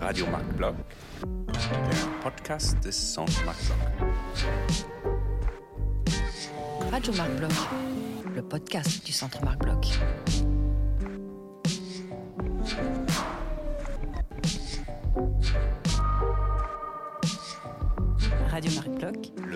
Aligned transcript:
Radio 0.00 0.26
Marc 0.26 0.44
Block, 0.56 0.74
der 1.46 2.20
Podcast 2.22 2.76
des 2.84 3.14
Centre 3.14 3.44
Marc 3.46 3.56
Block. 3.64 3.78
Radio 6.90 7.12
Marc 7.14 7.30
Bloch, 7.36 7.68
le 8.34 8.42
podcast 8.42 9.06
du 9.06 9.12
Centre 9.12 9.42
Marc 9.42 9.58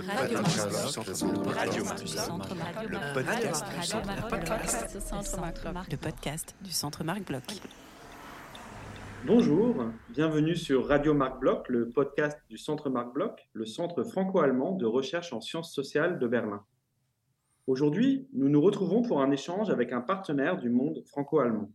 Le 0.02 1.54
Radio. 1.54 1.84
Le 5.90 5.96
podcast 5.96 6.56
du 6.60 6.72
Centre 6.72 7.04
Marc 7.04 7.24
Bloch. 7.24 7.42
Bonjour, 9.24 9.84
bienvenue 10.10 10.56
sur 10.56 10.88
Radio 10.88 11.14
Marc 11.14 11.38
Bloch, 11.38 11.68
le 11.68 11.88
podcast 11.90 12.36
du 12.50 12.58
Centre 12.58 12.90
Marc 12.90 13.12
Bloch, 13.14 13.48
le 13.52 13.64
centre 13.64 14.02
franco-allemand 14.02 14.72
de 14.72 14.86
recherche 14.86 15.32
en 15.32 15.40
sciences 15.40 15.72
sociales 15.72 16.18
de 16.18 16.26
Berlin. 16.26 16.64
Aujourd'hui, 17.68 18.26
nous 18.32 18.48
nous 18.48 18.60
retrouvons 18.60 19.02
pour 19.02 19.22
un 19.22 19.30
échange 19.30 19.70
avec 19.70 19.92
un 19.92 20.00
partenaire 20.00 20.58
du 20.58 20.68
monde 20.68 21.04
franco-allemand. 21.06 21.70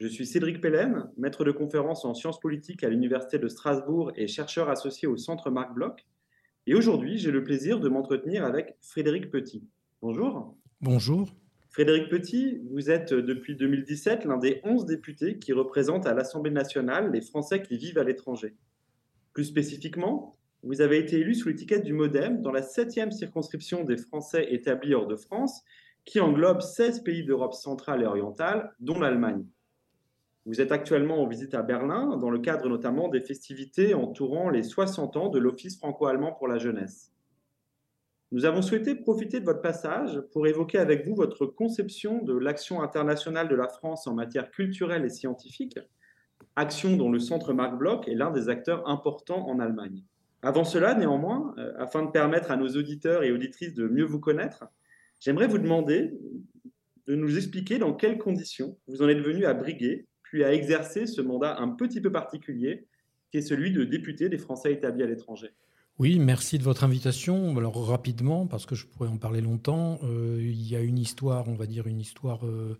Je 0.00 0.08
suis 0.08 0.26
Cédric 0.26 0.60
Pellen, 0.60 1.08
maître 1.16 1.44
de 1.44 1.52
conférence 1.52 2.04
en 2.04 2.14
sciences 2.14 2.40
politiques 2.40 2.82
à 2.82 2.88
l'Université 2.88 3.38
de 3.38 3.46
Strasbourg 3.46 4.10
et 4.16 4.26
chercheur 4.26 4.68
associé 4.68 5.06
au 5.06 5.16
Centre 5.16 5.50
Marc 5.50 5.72
Bloch. 5.72 6.04
Et 6.70 6.74
aujourd'hui, 6.74 7.16
j'ai 7.16 7.30
le 7.30 7.42
plaisir 7.42 7.80
de 7.80 7.88
m'entretenir 7.88 8.44
avec 8.44 8.76
Frédéric 8.82 9.30
Petit. 9.30 9.66
Bonjour. 10.02 10.54
Bonjour. 10.82 11.30
Frédéric 11.70 12.10
Petit, 12.10 12.60
vous 12.70 12.90
êtes 12.90 13.14
depuis 13.14 13.56
2017 13.56 14.26
l'un 14.26 14.36
des 14.36 14.60
11 14.64 14.84
députés 14.84 15.38
qui 15.38 15.54
représentent 15.54 16.06
à 16.06 16.12
l'Assemblée 16.12 16.50
nationale 16.50 17.10
les 17.10 17.22
Français 17.22 17.62
qui 17.62 17.78
vivent 17.78 17.96
à 17.96 18.04
l'étranger. 18.04 18.54
Plus 19.32 19.44
spécifiquement, 19.44 20.36
vous 20.62 20.82
avez 20.82 20.98
été 20.98 21.18
élu 21.18 21.34
sous 21.34 21.48
l'étiquette 21.48 21.84
du 21.84 21.94
Modem 21.94 22.42
dans 22.42 22.52
la 22.52 22.60
7e 22.60 23.12
circonscription 23.12 23.84
des 23.84 23.96
Français 23.96 24.48
établis 24.50 24.92
hors 24.92 25.06
de 25.06 25.16
France, 25.16 25.62
qui 26.04 26.20
englobe 26.20 26.60
16 26.60 27.00
pays 27.00 27.24
d'Europe 27.24 27.54
centrale 27.54 28.02
et 28.02 28.06
orientale, 28.06 28.74
dont 28.78 29.00
l'Allemagne. 29.00 29.46
Vous 30.48 30.62
êtes 30.62 30.72
actuellement 30.72 31.22
en 31.22 31.26
visite 31.26 31.52
à 31.52 31.60
Berlin, 31.60 32.16
dans 32.16 32.30
le 32.30 32.38
cadre 32.38 32.70
notamment 32.70 33.08
des 33.08 33.20
festivités 33.20 33.92
entourant 33.92 34.48
les 34.48 34.62
60 34.62 35.18
ans 35.18 35.28
de 35.28 35.38
l'Office 35.38 35.76
franco-allemand 35.76 36.32
pour 36.32 36.48
la 36.48 36.56
jeunesse. 36.56 37.12
Nous 38.32 38.46
avons 38.46 38.62
souhaité 38.62 38.94
profiter 38.94 39.40
de 39.40 39.44
votre 39.44 39.60
passage 39.60 40.22
pour 40.32 40.46
évoquer 40.46 40.78
avec 40.78 41.06
vous 41.06 41.14
votre 41.14 41.44
conception 41.44 42.22
de 42.22 42.34
l'action 42.34 42.80
internationale 42.80 43.50
de 43.50 43.54
la 43.54 43.68
France 43.68 44.06
en 44.06 44.14
matière 44.14 44.50
culturelle 44.50 45.04
et 45.04 45.10
scientifique, 45.10 45.78
action 46.56 46.96
dont 46.96 47.12
le 47.12 47.18
Centre 47.18 47.52
Marc 47.52 47.76
Bloch 47.76 48.08
est 48.08 48.14
l'un 48.14 48.30
des 48.30 48.48
acteurs 48.48 48.88
importants 48.88 49.46
en 49.50 49.60
Allemagne. 49.60 50.02
Avant 50.40 50.64
cela, 50.64 50.94
néanmoins, 50.94 51.54
euh, 51.58 51.74
afin 51.76 52.06
de 52.06 52.10
permettre 52.10 52.50
à 52.50 52.56
nos 52.56 52.68
auditeurs 52.68 53.22
et 53.22 53.32
auditrices 53.32 53.74
de 53.74 53.86
mieux 53.86 54.06
vous 54.06 54.20
connaître, 54.20 54.64
j'aimerais 55.20 55.46
vous 55.46 55.58
demander 55.58 56.18
de 57.06 57.14
nous 57.14 57.36
expliquer 57.36 57.78
dans 57.78 57.92
quelles 57.92 58.16
conditions 58.16 58.78
vous 58.86 59.02
en 59.02 59.08
êtes 59.08 59.20
venu 59.20 59.44
à 59.44 59.52
briguer, 59.52 60.08
puis 60.28 60.44
à 60.44 60.52
exercer 60.52 61.06
ce 61.06 61.22
mandat 61.22 61.58
un 61.58 61.70
petit 61.70 62.02
peu 62.02 62.12
particulier, 62.12 62.86
qui 63.30 63.38
est 63.38 63.42
celui 63.42 63.72
de 63.72 63.84
député 63.84 64.28
des 64.28 64.36
Français 64.36 64.74
établis 64.74 65.02
à 65.02 65.06
l'étranger. 65.06 65.48
Oui, 65.98 66.18
merci 66.18 66.58
de 66.58 66.62
votre 66.62 66.84
invitation. 66.84 67.56
Alors 67.56 67.86
rapidement, 67.86 68.46
parce 68.46 68.66
que 68.66 68.74
je 68.74 68.86
pourrais 68.86 69.08
en 69.08 69.16
parler 69.16 69.40
longtemps, 69.40 69.98
euh, 70.04 70.38
il 70.40 70.68
y 70.68 70.76
a 70.76 70.80
une 70.80 70.98
histoire, 70.98 71.48
on 71.48 71.54
va 71.54 71.66
dire 71.66 71.86
une 71.86 71.98
histoire 71.98 72.46
euh, 72.46 72.78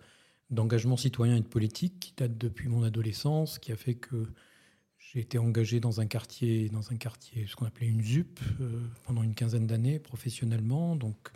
d'engagement 0.51 0.99
citoyen 0.99 1.37
et 1.37 1.41
de 1.41 1.47
politique 1.47 1.99
qui 1.99 2.15
date 2.17 2.37
depuis 2.37 2.69
mon 2.69 2.83
adolescence, 2.85 3.59
qui 3.59 3.73
a 3.73 3.77
fait 3.77 3.95
que 3.95 4.27
j'ai 4.99 5.21
été 5.21 5.39
engagé 5.39 5.81
dans 5.81 6.03
un 6.03 6.07
quartier, 6.07 6.69
dans 6.69 6.93
un 6.93 6.97
quartier, 6.97 7.47
ce 7.47 7.56
qu'on 7.56 7.65
appelait 7.65 7.89
une 7.89 8.03
ZUP, 8.03 8.41
euh, 8.61 8.83
pendant 9.06 9.22
une 9.22 9.34
quinzaine 9.34 9.67
d'années 9.67 9.99
professionnellement. 9.99 10.97
Donc 10.97 11.31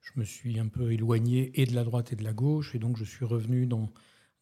je 0.00 0.12
me 0.20 0.24
suis 0.24 0.60
un 0.60 0.68
peu 0.68 0.92
éloigné 0.92 1.50
et 1.60 1.66
de 1.66 1.74
la 1.74 1.82
droite 1.82 2.12
et 2.12 2.16
de 2.16 2.22
la 2.22 2.32
gauche, 2.32 2.76
et 2.76 2.78
donc 2.78 2.96
je 2.96 3.04
suis 3.04 3.24
revenu 3.24 3.66
dans, 3.66 3.90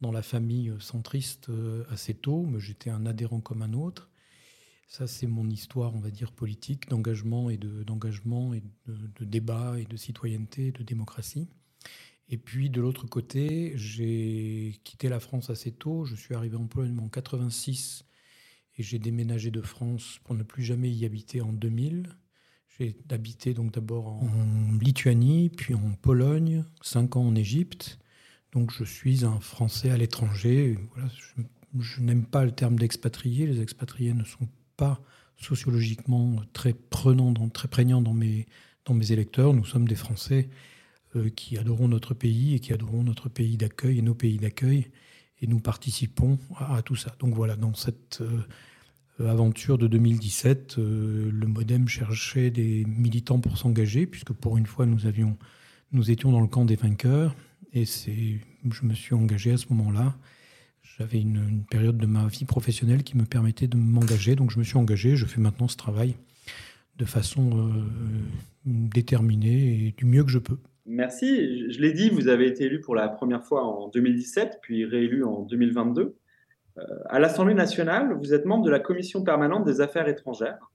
dans 0.05 0.13
la 0.13 0.21
famille 0.21 0.71
centriste 0.81 1.49
euh, 1.49 1.83
assez 1.89 2.13
tôt, 2.13 2.45
mais 2.45 2.61
j'étais 2.61 2.91
un 2.91 3.07
adhérent 3.07 3.41
comme 3.41 3.63
un 3.63 3.73
autre. 3.73 4.11
Ça, 4.87 5.07
c'est 5.07 5.27
mon 5.27 5.49
histoire, 5.49 5.95
on 5.95 5.99
va 5.99 6.11
dire, 6.11 6.31
politique, 6.31 6.91
d'engagement 6.91 7.49
et 7.49 7.57
de, 7.57 7.83
d'engagement 7.85 8.53
et 8.53 8.63
de, 8.87 8.95
de 9.19 9.25
débat 9.25 9.81
et 9.81 9.87
de 9.87 9.97
citoyenneté, 9.97 10.73
de 10.73 10.83
démocratie. 10.83 11.49
Et 12.29 12.37
puis, 12.37 12.69
de 12.69 12.83
l'autre 12.83 13.07
côté, 13.07 13.73
j'ai 13.77 14.79
quitté 14.85 15.09
la 15.09 15.21
France 15.21 15.49
assez 15.49 15.73
tôt. 15.73 16.05
Je 16.05 16.15
suis 16.15 16.35
arrivé 16.35 16.57
en 16.57 16.67
Pologne 16.67 16.99
en 16.99 17.09
86 17.09 18.05
et 18.77 18.83
j'ai 18.83 18.99
déménagé 18.99 19.51
de 19.51 19.63
France 19.63 20.21
pour 20.25 20.35
ne 20.35 20.43
plus 20.43 20.65
jamais 20.65 20.91
y 20.91 21.07
habiter 21.07 21.41
en 21.41 21.53
2000. 21.55 22.15
J'ai 22.79 22.95
habité 23.09 23.55
donc 23.55 23.73
d'abord 23.73 24.09
en 24.09 24.77
Lituanie, 24.83 25.49
puis 25.49 25.75
en 25.75 25.93
Pologne, 26.03 26.65
cinq 26.83 27.17
ans 27.17 27.25
en 27.25 27.35
Égypte. 27.37 27.99
Donc 28.55 28.73
je 28.73 28.85
suis 28.85 29.25
un 29.25 29.41
Français 29.41 29.91
à 29.91 29.97
l'étranger. 29.97 30.79
Voilà, 30.95 31.09
je, 31.79 32.01
n'aime 32.01 32.25
pas 32.25 32.45
le 32.45 32.53
terme 32.53 32.79
d'expatrié. 32.79 33.47
Les 33.47 33.61
expatriés 33.61 34.15
ne 34.15 34.25
sont 34.25 34.49
pas 34.77 35.01
sociologiquement 35.37 36.37
très 36.53 36.73
prenants, 36.73 37.33
dans- 37.33 37.49
très 37.49 37.69
prégnants 37.69 38.01
dans 38.01 38.15
mes, 38.15 38.47
dans 38.85 38.95
mes 38.95 39.11
électeurs. 39.13 39.53
Nous 39.53 39.65
sommes 39.65 39.89
des 39.89 39.97
Français 39.97 40.49
euh, 41.17 41.31
qui 41.31 41.59
adorons 41.59 41.89
notre 41.89 42.15
pays 42.15 42.55
et 42.55 42.61
qui 42.61 42.73
adorons 42.73 43.03
notre 43.03 43.29
pays 43.29 43.57
d'accueil 43.57 43.99
et 43.99 44.03
nos 44.03 44.15
pays 44.15 44.39
d'accueil. 44.39 44.91
Et 45.41 45.49
nous 45.49 45.59
participons 45.59 46.39
à, 46.57 46.77
à 46.77 46.83
tout 46.83 46.97
ça. 46.97 47.15
Donc 47.19 47.35
voilà, 47.35 47.57
dans 47.57 47.75
cette 47.75 48.21
euh, 48.21 49.29
aventure 49.29 49.79
de 49.79 49.89
2017, 49.89 50.77
euh, 50.79 51.31
le 51.33 51.47
Modem 51.49 51.89
cherchait 51.89 52.51
des 52.51 52.85
militants 52.87 53.41
pour 53.41 53.59
s'engager, 53.59 54.07
puisque 54.07 54.33
pour 54.33 54.57
une 54.59 54.67
fois, 54.67 54.87
nous, 54.87 55.07
avions, 55.07 55.37
nous 55.91 56.13
étions 56.13 56.31
dans 56.31 56.41
le 56.41 56.47
camp 56.47 56.65
des 56.65 56.77
vainqueurs. 56.77 57.35
Et 57.75 57.85
c'est, 57.85 58.39
je 58.71 58.85
me 58.87 58.95
suis 58.95 59.15
engagé 59.15 59.53
à 59.53 59.57
ce 59.57 59.67
moment-là. 59.71 60.15
J'avais 60.97 61.21
une, 61.21 61.65
période 61.69 61.99
de 61.99 62.07
ma 62.07 62.27
vie 62.29 62.45
professionnelle 62.45 63.03
qui 63.03 63.17
me 63.17 63.25
permettait 63.25 63.67
de 63.67 63.77
m'engager. 63.77 64.37
Donc 64.37 64.53
je 64.53 64.59
me 64.59 64.65
suis 64.65 64.77
engagé. 64.77 65.17
Je 65.17 65.27
fais 65.27 65.41
maintenant 65.41 65.67
ce 65.67 65.77
travail 65.77 66.15
de 66.97 67.05
façon 67.05 67.51
euh, 67.59 67.83
déterminée 68.65 69.89
et 69.89 69.95
du 69.97 70.05
mieux 70.05 70.23
que 70.23 70.31
je 70.31 70.39
peux. 70.39 70.59
Merci. 70.87 71.73
Je 71.73 71.81
l'ai 71.81 71.93
dit, 71.93 72.11
vous 72.11 72.29
avez 72.29 72.47
été 72.47 72.65
élu 72.65 72.81
pour 72.81 72.95
la 72.95 73.09
première 73.09 73.43
fois 73.43 73.65
en 73.65 73.89
2017, 73.89 74.61
puis 74.63 74.85
réélu 74.85 75.25
en 75.25 75.43
2022. 75.43 76.17
Euh, 76.77 76.83
à 77.07 77.19
l'Assemblée 77.19 77.55
nationale, 77.55 78.17
vous 78.19 78.35
êtes 78.35 78.45
membre 78.45 78.65
de 78.65 78.71
la 78.71 78.81
Commission 78.81 79.23
permanente 79.25 79.65
des 79.65 79.81
affaires 79.81 80.09
étrangères, 80.09 80.71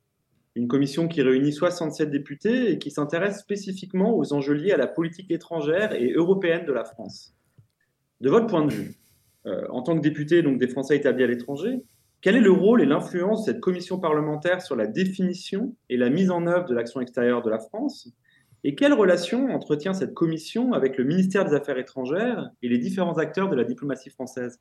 une 0.55 0.67
commission 0.67 1.07
qui 1.07 1.21
réunit 1.21 1.53
67 1.53 2.09
députés 2.09 2.71
et 2.71 2.79
qui 2.79 2.91
s'intéresse 2.91 3.39
spécifiquement 3.39 4.17
aux 4.17 4.33
enjeux 4.33 4.53
liés 4.53 4.71
à 4.71 4.77
la 4.77 4.87
politique 4.87 5.31
étrangère 5.31 5.93
et 5.93 6.11
européenne 6.11 6.65
de 6.65 6.73
la 6.73 6.83
France. 6.83 7.33
De 8.21 8.29
votre 8.29 8.47
point 8.47 8.65
de 8.65 8.73
vue, 8.73 8.95
euh, 9.45 9.65
en 9.69 9.81
tant 9.81 9.95
que 9.95 10.01
député 10.01 10.41
donc 10.41 10.57
des 10.57 10.67
Français 10.67 10.97
établis 10.97 11.23
à 11.23 11.27
l'étranger, 11.27 11.81
quel 12.21 12.35
est 12.35 12.41
le 12.41 12.51
rôle 12.51 12.81
et 12.81 12.85
l'influence 12.85 13.45
de 13.45 13.51
cette 13.51 13.61
commission 13.61 13.97
parlementaire 13.97 14.61
sur 14.61 14.75
la 14.75 14.87
définition 14.87 15.73
et 15.89 15.95
la 15.95 16.09
mise 16.09 16.31
en 16.31 16.47
œuvre 16.47 16.66
de 16.66 16.73
l'action 16.73 16.99
extérieure 16.99 17.41
de 17.41 17.49
la 17.49 17.59
France? 17.59 18.09
Et 18.66 18.75
quelle 18.75 18.91
relation 18.91 19.47
entretient 19.51 19.93
cette 19.93 20.13
commission 20.13 20.73
avec 20.73 20.97
le 20.97 21.05
ministère 21.05 21.45
des 21.45 21.55
Affaires 21.55 21.77
étrangères 21.77 22.49
et 22.61 22.67
les 22.67 22.77
différents 22.77 23.17
acteurs 23.17 23.49
de 23.49 23.55
la 23.55 23.63
diplomatie 23.63 24.09
française? 24.09 24.59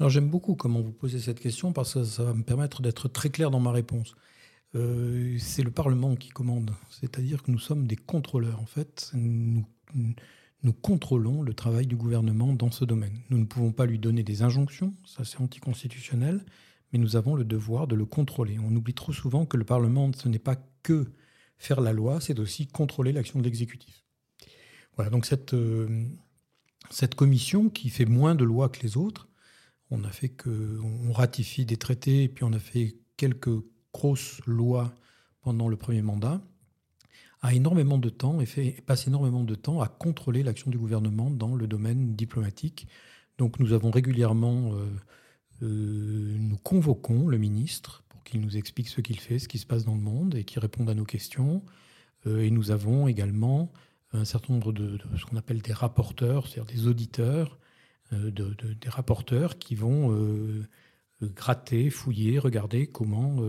Alors 0.00 0.10
j'aime 0.10 0.28
beaucoup 0.28 0.56
comment 0.56 0.80
vous 0.80 0.92
posez 0.92 1.20
cette 1.20 1.38
question 1.38 1.72
parce 1.72 1.94
que 1.94 2.02
ça 2.02 2.24
va 2.24 2.34
me 2.34 2.42
permettre 2.42 2.82
d'être 2.82 3.06
très 3.06 3.30
clair 3.30 3.52
dans 3.52 3.60
ma 3.60 3.70
réponse. 3.70 4.16
Euh, 4.74 5.36
c'est 5.38 5.62
le 5.62 5.70
Parlement 5.70 6.14
qui 6.16 6.28
commande, 6.28 6.72
c'est-à-dire 6.90 7.42
que 7.42 7.50
nous 7.50 7.58
sommes 7.58 7.86
des 7.86 7.96
contrôleurs 7.96 8.60
en 8.60 8.66
fait. 8.66 9.10
Nous, 9.14 9.64
nous 10.62 10.72
contrôlons 10.72 11.42
le 11.42 11.54
travail 11.54 11.86
du 11.86 11.96
gouvernement 11.96 12.52
dans 12.52 12.70
ce 12.70 12.84
domaine. 12.84 13.20
Nous 13.30 13.38
ne 13.38 13.44
pouvons 13.44 13.72
pas 13.72 13.86
lui 13.86 13.98
donner 13.98 14.22
des 14.22 14.42
injonctions, 14.42 14.94
ça 15.06 15.24
c'est 15.24 15.40
anticonstitutionnel, 15.40 16.44
mais 16.92 16.98
nous 16.98 17.16
avons 17.16 17.34
le 17.34 17.44
devoir 17.44 17.86
de 17.86 17.94
le 17.94 18.04
contrôler. 18.04 18.58
On 18.58 18.74
oublie 18.74 18.94
trop 18.94 19.12
souvent 19.12 19.46
que 19.46 19.56
le 19.56 19.64
Parlement, 19.64 20.10
ce 20.12 20.28
n'est 20.28 20.38
pas 20.38 20.56
que 20.82 21.12
faire 21.58 21.80
la 21.80 21.92
loi, 21.92 22.20
c'est 22.20 22.38
aussi 22.38 22.66
contrôler 22.66 23.12
l'action 23.12 23.38
de 23.38 23.44
l'exécutif. 23.44 24.04
Voilà, 24.96 25.10
donc 25.10 25.26
cette, 25.26 25.54
euh, 25.54 26.04
cette 26.90 27.14
commission 27.14 27.68
qui 27.68 27.88
fait 27.88 28.04
moins 28.04 28.34
de 28.34 28.44
lois 28.44 28.68
que 28.68 28.80
les 28.82 28.96
autres, 28.96 29.28
on 29.90 30.04
a 30.04 30.10
fait 30.10 30.28
que 30.28 30.80
on 30.82 31.12
ratifie 31.12 31.64
des 31.64 31.76
traités 31.76 32.24
et 32.24 32.28
puis 32.28 32.44
on 32.44 32.52
a 32.52 32.58
fait 32.58 32.96
quelques 33.16 33.48
grosses 33.92 34.40
lois 34.46 34.92
pendant 35.42 35.68
le 35.68 35.76
premier 35.76 36.02
mandat, 36.02 36.40
a 37.42 37.54
énormément 37.54 37.98
de 37.98 38.08
temps 38.08 38.40
et, 38.40 38.72
passe 38.86 39.06
énormément 39.06 39.44
de 39.44 39.54
temps 39.54 39.80
à 39.80 39.88
contrôler 39.88 40.42
l'action 40.42 40.70
du 40.70 40.78
gouvernement 40.78 41.30
dans 41.30 41.54
le 41.54 41.66
domaine 41.66 42.14
diplomatique. 42.14 42.88
Donc 43.38 43.60
nous 43.60 43.72
avons 43.72 43.90
régulièrement, 43.90 44.72
euh, 44.74 44.86
euh, 45.62 46.36
nous 46.38 46.56
convoquons 46.56 47.28
le 47.28 47.38
ministre 47.38 48.02
pour 48.08 48.24
qu'il 48.24 48.40
nous 48.40 48.56
explique 48.56 48.88
ce 48.88 49.00
qu'il 49.00 49.20
fait, 49.20 49.38
ce 49.38 49.48
qui 49.48 49.58
se 49.58 49.66
passe 49.66 49.84
dans 49.84 49.94
le 49.94 50.00
monde 50.00 50.34
et 50.34 50.44
qu'il 50.44 50.58
réponde 50.58 50.90
à 50.90 50.94
nos 50.94 51.04
questions. 51.04 51.62
Euh, 52.26 52.40
et 52.40 52.50
nous 52.50 52.72
avons 52.72 53.06
également 53.06 53.72
un 54.12 54.24
certain 54.24 54.54
nombre 54.54 54.72
de, 54.72 54.98
ce 55.16 55.24
qu'on 55.24 55.36
appelle 55.36 55.62
des 55.62 55.72
rapporteurs, 55.72 56.48
c'est-à-dire 56.48 56.74
des 56.74 56.86
auditeurs, 56.88 57.58
de, 58.10 58.56
des 58.80 58.88
rapporteurs 58.88 59.58
qui 59.58 59.74
vont 59.74 60.16
gratter, 61.22 61.90
fouiller, 61.90 62.38
regarder 62.38 62.86
comment 62.86 63.40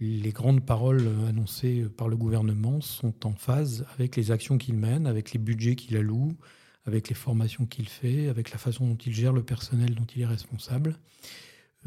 les 0.00 0.32
grandes 0.32 0.64
paroles 0.64 1.08
annoncées 1.28 1.86
par 1.96 2.08
le 2.08 2.16
gouvernement 2.16 2.80
sont 2.80 3.26
en 3.26 3.32
phase 3.32 3.86
avec 3.94 4.16
les 4.16 4.30
actions 4.30 4.58
qu'il 4.58 4.74
mène, 4.74 5.06
avec 5.06 5.32
les 5.32 5.38
budgets 5.38 5.76
qu'il 5.76 5.96
alloue, 5.96 6.36
avec 6.84 7.08
les 7.08 7.14
formations 7.14 7.66
qu'il 7.66 7.88
fait, 7.88 8.28
avec 8.28 8.50
la 8.50 8.58
façon 8.58 8.86
dont 8.86 8.96
il 8.96 9.14
gère 9.14 9.32
le 9.32 9.42
personnel 9.42 9.94
dont 9.94 10.06
il 10.14 10.22
est 10.22 10.26
responsable. 10.26 10.98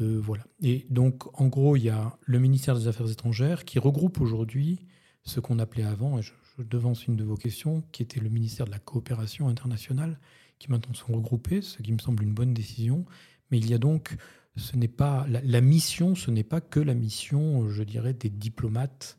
Euh, 0.00 0.20
voilà. 0.20 0.44
Et 0.60 0.86
donc, 0.90 1.40
en 1.40 1.46
gros, 1.48 1.76
il 1.76 1.84
y 1.84 1.90
a 1.90 2.16
le 2.22 2.38
ministère 2.38 2.76
des 2.76 2.88
Affaires 2.88 3.10
étrangères 3.10 3.64
qui 3.64 3.78
regroupe 3.78 4.20
aujourd'hui 4.20 4.86
ce 5.22 5.40
qu'on 5.40 5.58
appelait 5.58 5.84
avant, 5.84 6.18
et 6.18 6.22
je, 6.22 6.32
devance 6.58 7.06
une 7.06 7.16
de 7.16 7.24
vos 7.24 7.36
questions, 7.36 7.82
qui 7.90 8.02
était 8.02 8.20
le 8.20 8.28
ministère 8.28 8.66
de 8.66 8.70
la 8.70 8.78
coopération 8.78 9.48
internationale, 9.48 10.20
qui 10.60 10.70
maintenant 10.70 10.94
sont 10.94 11.12
regroupés, 11.12 11.62
ce 11.62 11.82
qui 11.82 11.92
me 11.92 11.98
semble 11.98 12.22
une 12.22 12.32
bonne 12.32 12.54
décision. 12.54 13.04
Mais 13.50 13.58
il 13.58 13.68
y 13.68 13.74
a 13.74 13.78
donc, 13.78 14.16
ce 14.56 14.76
n'est 14.76 14.88
pas 14.88 15.26
la, 15.28 15.60
mission, 15.60 16.14
ce 16.14 16.30
n'est 16.30 16.44
pas 16.44 16.60
que 16.60 16.80
la 16.80 16.94
mission, 16.94 17.68
je 17.70 17.82
dirais, 17.82 18.14
des 18.14 18.30
diplomates 18.30 19.18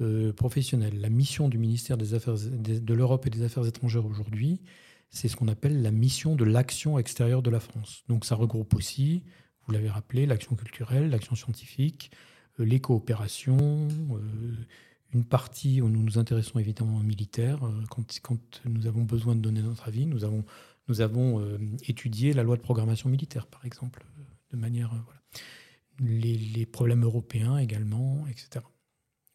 euh, 0.00 0.32
professionnels. 0.32 1.00
La 1.00 1.10
mission 1.10 1.48
du 1.48 1.58
ministère 1.58 1.96
des 1.96 2.14
Affaires 2.14 2.36
de 2.36 2.94
l'Europe 2.94 3.26
et 3.26 3.30
des 3.30 3.42
Affaires 3.42 3.66
étrangères 3.66 4.06
aujourd'hui, 4.06 4.60
c'est 5.10 5.28
ce 5.28 5.36
qu'on 5.36 5.48
appelle 5.48 5.82
la 5.82 5.90
mission 5.90 6.36
de 6.36 6.44
l'action 6.44 6.98
extérieure 6.98 7.42
de 7.42 7.50
la 7.50 7.60
France. 7.60 8.04
Donc 8.08 8.24
ça 8.24 8.34
regroupe 8.34 8.74
aussi, 8.74 9.24
vous 9.66 9.72
l'avez 9.72 9.88
rappelé, 9.88 10.26
l'action 10.26 10.54
culturelle, 10.54 11.10
l'action 11.10 11.34
scientifique, 11.34 12.10
euh, 12.60 12.64
les 12.64 12.80
coopérations, 12.80 13.88
euh, 14.12 14.54
une 15.12 15.24
partie 15.24 15.80
où 15.80 15.88
nous 15.88 16.02
nous 16.02 16.18
intéressons 16.18 16.58
évidemment 16.58 16.98
aux 16.98 17.02
militaires. 17.02 17.64
Euh, 17.64 17.82
quand, 17.90 18.20
quand, 18.22 18.62
nous 18.64 18.86
avons 18.86 19.02
besoin 19.02 19.34
de 19.34 19.40
donner 19.40 19.62
notre 19.62 19.88
avis, 19.88 20.06
nous 20.06 20.24
avons, 20.24 20.44
nous 20.88 21.00
avons 21.00 21.44
étudié 21.88 22.32
la 22.32 22.44
loi 22.44 22.56
de 22.56 22.62
programmation 22.62 23.08
militaire, 23.08 23.46
par 23.46 23.64
exemple, 23.64 24.06
manière... 24.58 24.90
Voilà. 25.04 25.20
Les, 25.98 26.66
problèmes 26.66 27.04
européens 27.04 27.56
également, 27.56 28.26
etc. 28.28 28.64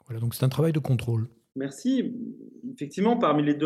Voilà, 0.06 0.20
donc 0.20 0.36
c'est 0.36 0.46
un 0.46 0.50
travail 0.50 0.74
de 0.74 0.80
contrôle. 0.80 1.28
Merci. 1.56 2.14
Effectivement, 2.72 3.18
parmi 3.18 3.42
les 3.44 3.58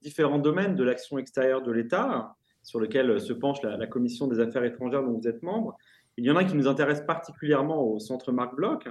différents 0.00 0.38
domaines 0.38 0.76
de 0.76 0.84
l'action 0.84 1.18
extérieure 1.18 1.62
de 1.62 1.72
l'État, 1.72 2.36
sur 2.62 2.80
lesquels 2.80 3.20
se 3.20 3.32
penche 3.32 3.62
la, 3.62 3.86
Commission 3.86 4.26
des 4.26 4.40
affaires 4.40 4.64
étrangères 4.64 5.02
dont 5.02 5.18
vous 5.18 5.28
êtes 5.28 5.42
membre. 5.42 5.76
Il 6.16 6.24
y 6.24 6.30
en 6.30 6.36
a 6.36 6.44
qui 6.44 6.54
nous 6.54 6.68
intéressent 6.68 7.06
particulièrement 7.06 7.82
au 7.82 7.98
centre 7.98 8.32
Marc 8.32 8.54
Bloch. 8.54 8.88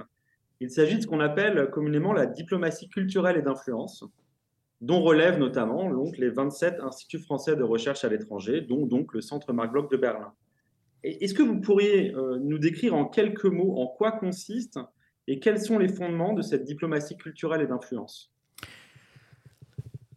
Il 0.60 0.70
s'agit 0.70 0.96
de 0.96 1.02
ce 1.02 1.06
qu'on 1.06 1.20
appelle 1.20 1.70
communément 1.70 2.12
la 2.12 2.26
diplomatie 2.26 2.88
culturelle 2.88 3.36
et 3.36 3.42
d'influence, 3.42 4.04
dont 4.80 5.00
relèvent 5.00 5.38
notamment 5.38 5.88
donc, 5.90 6.18
les 6.18 6.28
27 6.28 6.80
instituts 6.80 7.20
français 7.20 7.56
de 7.56 7.62
recherche 7.62 8.04
à 8.04 8.08
l'étranger, 8.08 8.60
dont 8.60 8.86
donc 8.86 9.14
le 9.14 9.20
centre 9.20 9.52
Marc 9.52 9.72
Bloch 9.72 9.90
de 9.90 9.96
Berlin. 9.96 10.32
Est-ce 11.02 11.34
que 11.34 11.42
vous 11.42 11.60
pourriez 11.60 12.14
euh, 12.14 12.38
nous 12.42 12.58
décrire 12.58 12.94
en 12.94 13.06
quelques 13.06 13.46
mots 13.46 13.80
en 13.80 13.86
quoi 13.86 14.12
consiste 14.12 14.78
et 15.26 15.38
quels 15.38 15.60
sont 15.60 15.78
les 15.78 15.88
fondements 15.88 16.34
de 16.34 16.42
cette 16.42 16.64
diplomatie 16.64 17.16
culturelle 17.16 17.62
et 17.62 17.66
d'influence? 17.66 18.32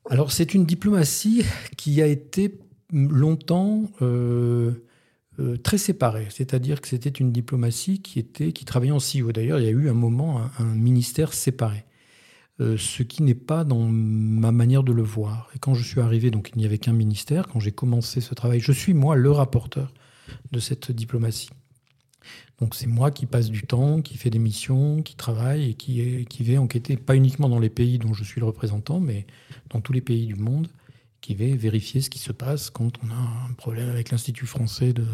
Alors 0.10 0.32
c'est 0.32 0.54
une 0.54 0.66
diplomatie 0.66 1.46
qui 1.78 2.02
a 2.02 2.08
été 2.08 2.60
longtemps 2.92 3.84
euh, 4.02 4.72
euh, 5.40 5.56
très 5.58 5.78
séparée, 5.78 6.28
c'est-à-dire 6.30 6.82
que 6.82 6.90
c'était 6.90 7.10
une 7.10 7.32
diplomatie 7.32 8.02
qui, 8.02 8.20
était, 8.20 8.52
qui 8.52 8.66
travaillait 8.66 8.92
en 8.92 9.00
silo. 9.00 9.32
D'ailleurs, 9.32 9.60
il 9.60 9.66
y 9.66 9.70
a 9.70 9.72
eu 9.72 9.90
un 9.90 9.94
moment 9.94 10.42
un, 10.60 10.76
ministère 10.76 11.34
séparé, 11.34 11.86
ce 12.60 13.04
qui 13.04 13.24
n'est 13.24 13.34
pas 13.34 13.64
dans 13.64 13.88
ma 13.88 14.52
manière 14.52 14.84
de 14.84 14.92
le 14.92 15.02
voir. 15.02 15.50
Et 15.56 15.60
quand 15.60 15.74
je 15.74 15.84
suis 15.84 16.02
arrivé, 16.02 16.32
donc 16.32 16.52
il 16.54 16.60
n'y 16.60 16.66
avait 16.66 16.78
qu'un 16.78 16.94
ministère, 16.94 17.48
quand 17.48 17.60
j'ai 17.60 17.72
commencé 17.72 18.20
ce 18.20 18.36
travail, 18.36 18.60
je 18.60 18.72
suis 18.72 18.94
moi 18.94 19.16
le 19.16 19.32
rapporteur 19.32 19.94
de 20.52 20.60
cette 20.60 20.92
diplomatie. 20.92 21.50
Donc 22.60 22.76
c'est 22.76 22.88
moi 22.88 23.12
qui 23.12 23.26
passe 23.26 23.50
du 23.50 23.64
temps, 23.64 24.02
qui 24.02 24.18
fait 24.18 24.30
des 24.30 24.40
missions, 24.40 25.02
qui 25.02 25.16
travaille 25.16 25.72
et 25.72 25.74
qui, 25.74 26.26
qui 26.30 26.44
va 26.44 26.62
enquêter, 26.62 26.96
pas 26.96 27.16
uniquement 27.16 27.50
dans 27.50 27.60
les 27.60 27.70
pays 27.70 27.98
dont 27.98 28.14
je 28.14 28.24
suis 28.24 28.40
le 28.40 28.46
représentant, 28.46 29.00
mais 29.00 29.26
dans 29.70 29.82
tous 29.82 29.94
les 29.94 30.02
pays 30.02 30.26
du 30.26 30.36
monde, 30.36 30.68
qui 31.20 31.36
va 31.36 31.56
vérifier 31.56 32.02
ce 32.02 32.10
qui 32.10 32.20
se 32.20 32.32
passe 32.32 32.70
quand 32.70 32.94
on 33.04 33.10
a 33.10 33.50
un 33.50 33.54
problème 33.54 33.90
avec 33.90 34.12
l'Institut 34.12 34.46
français 34.46 34.94
de 34.94 35.06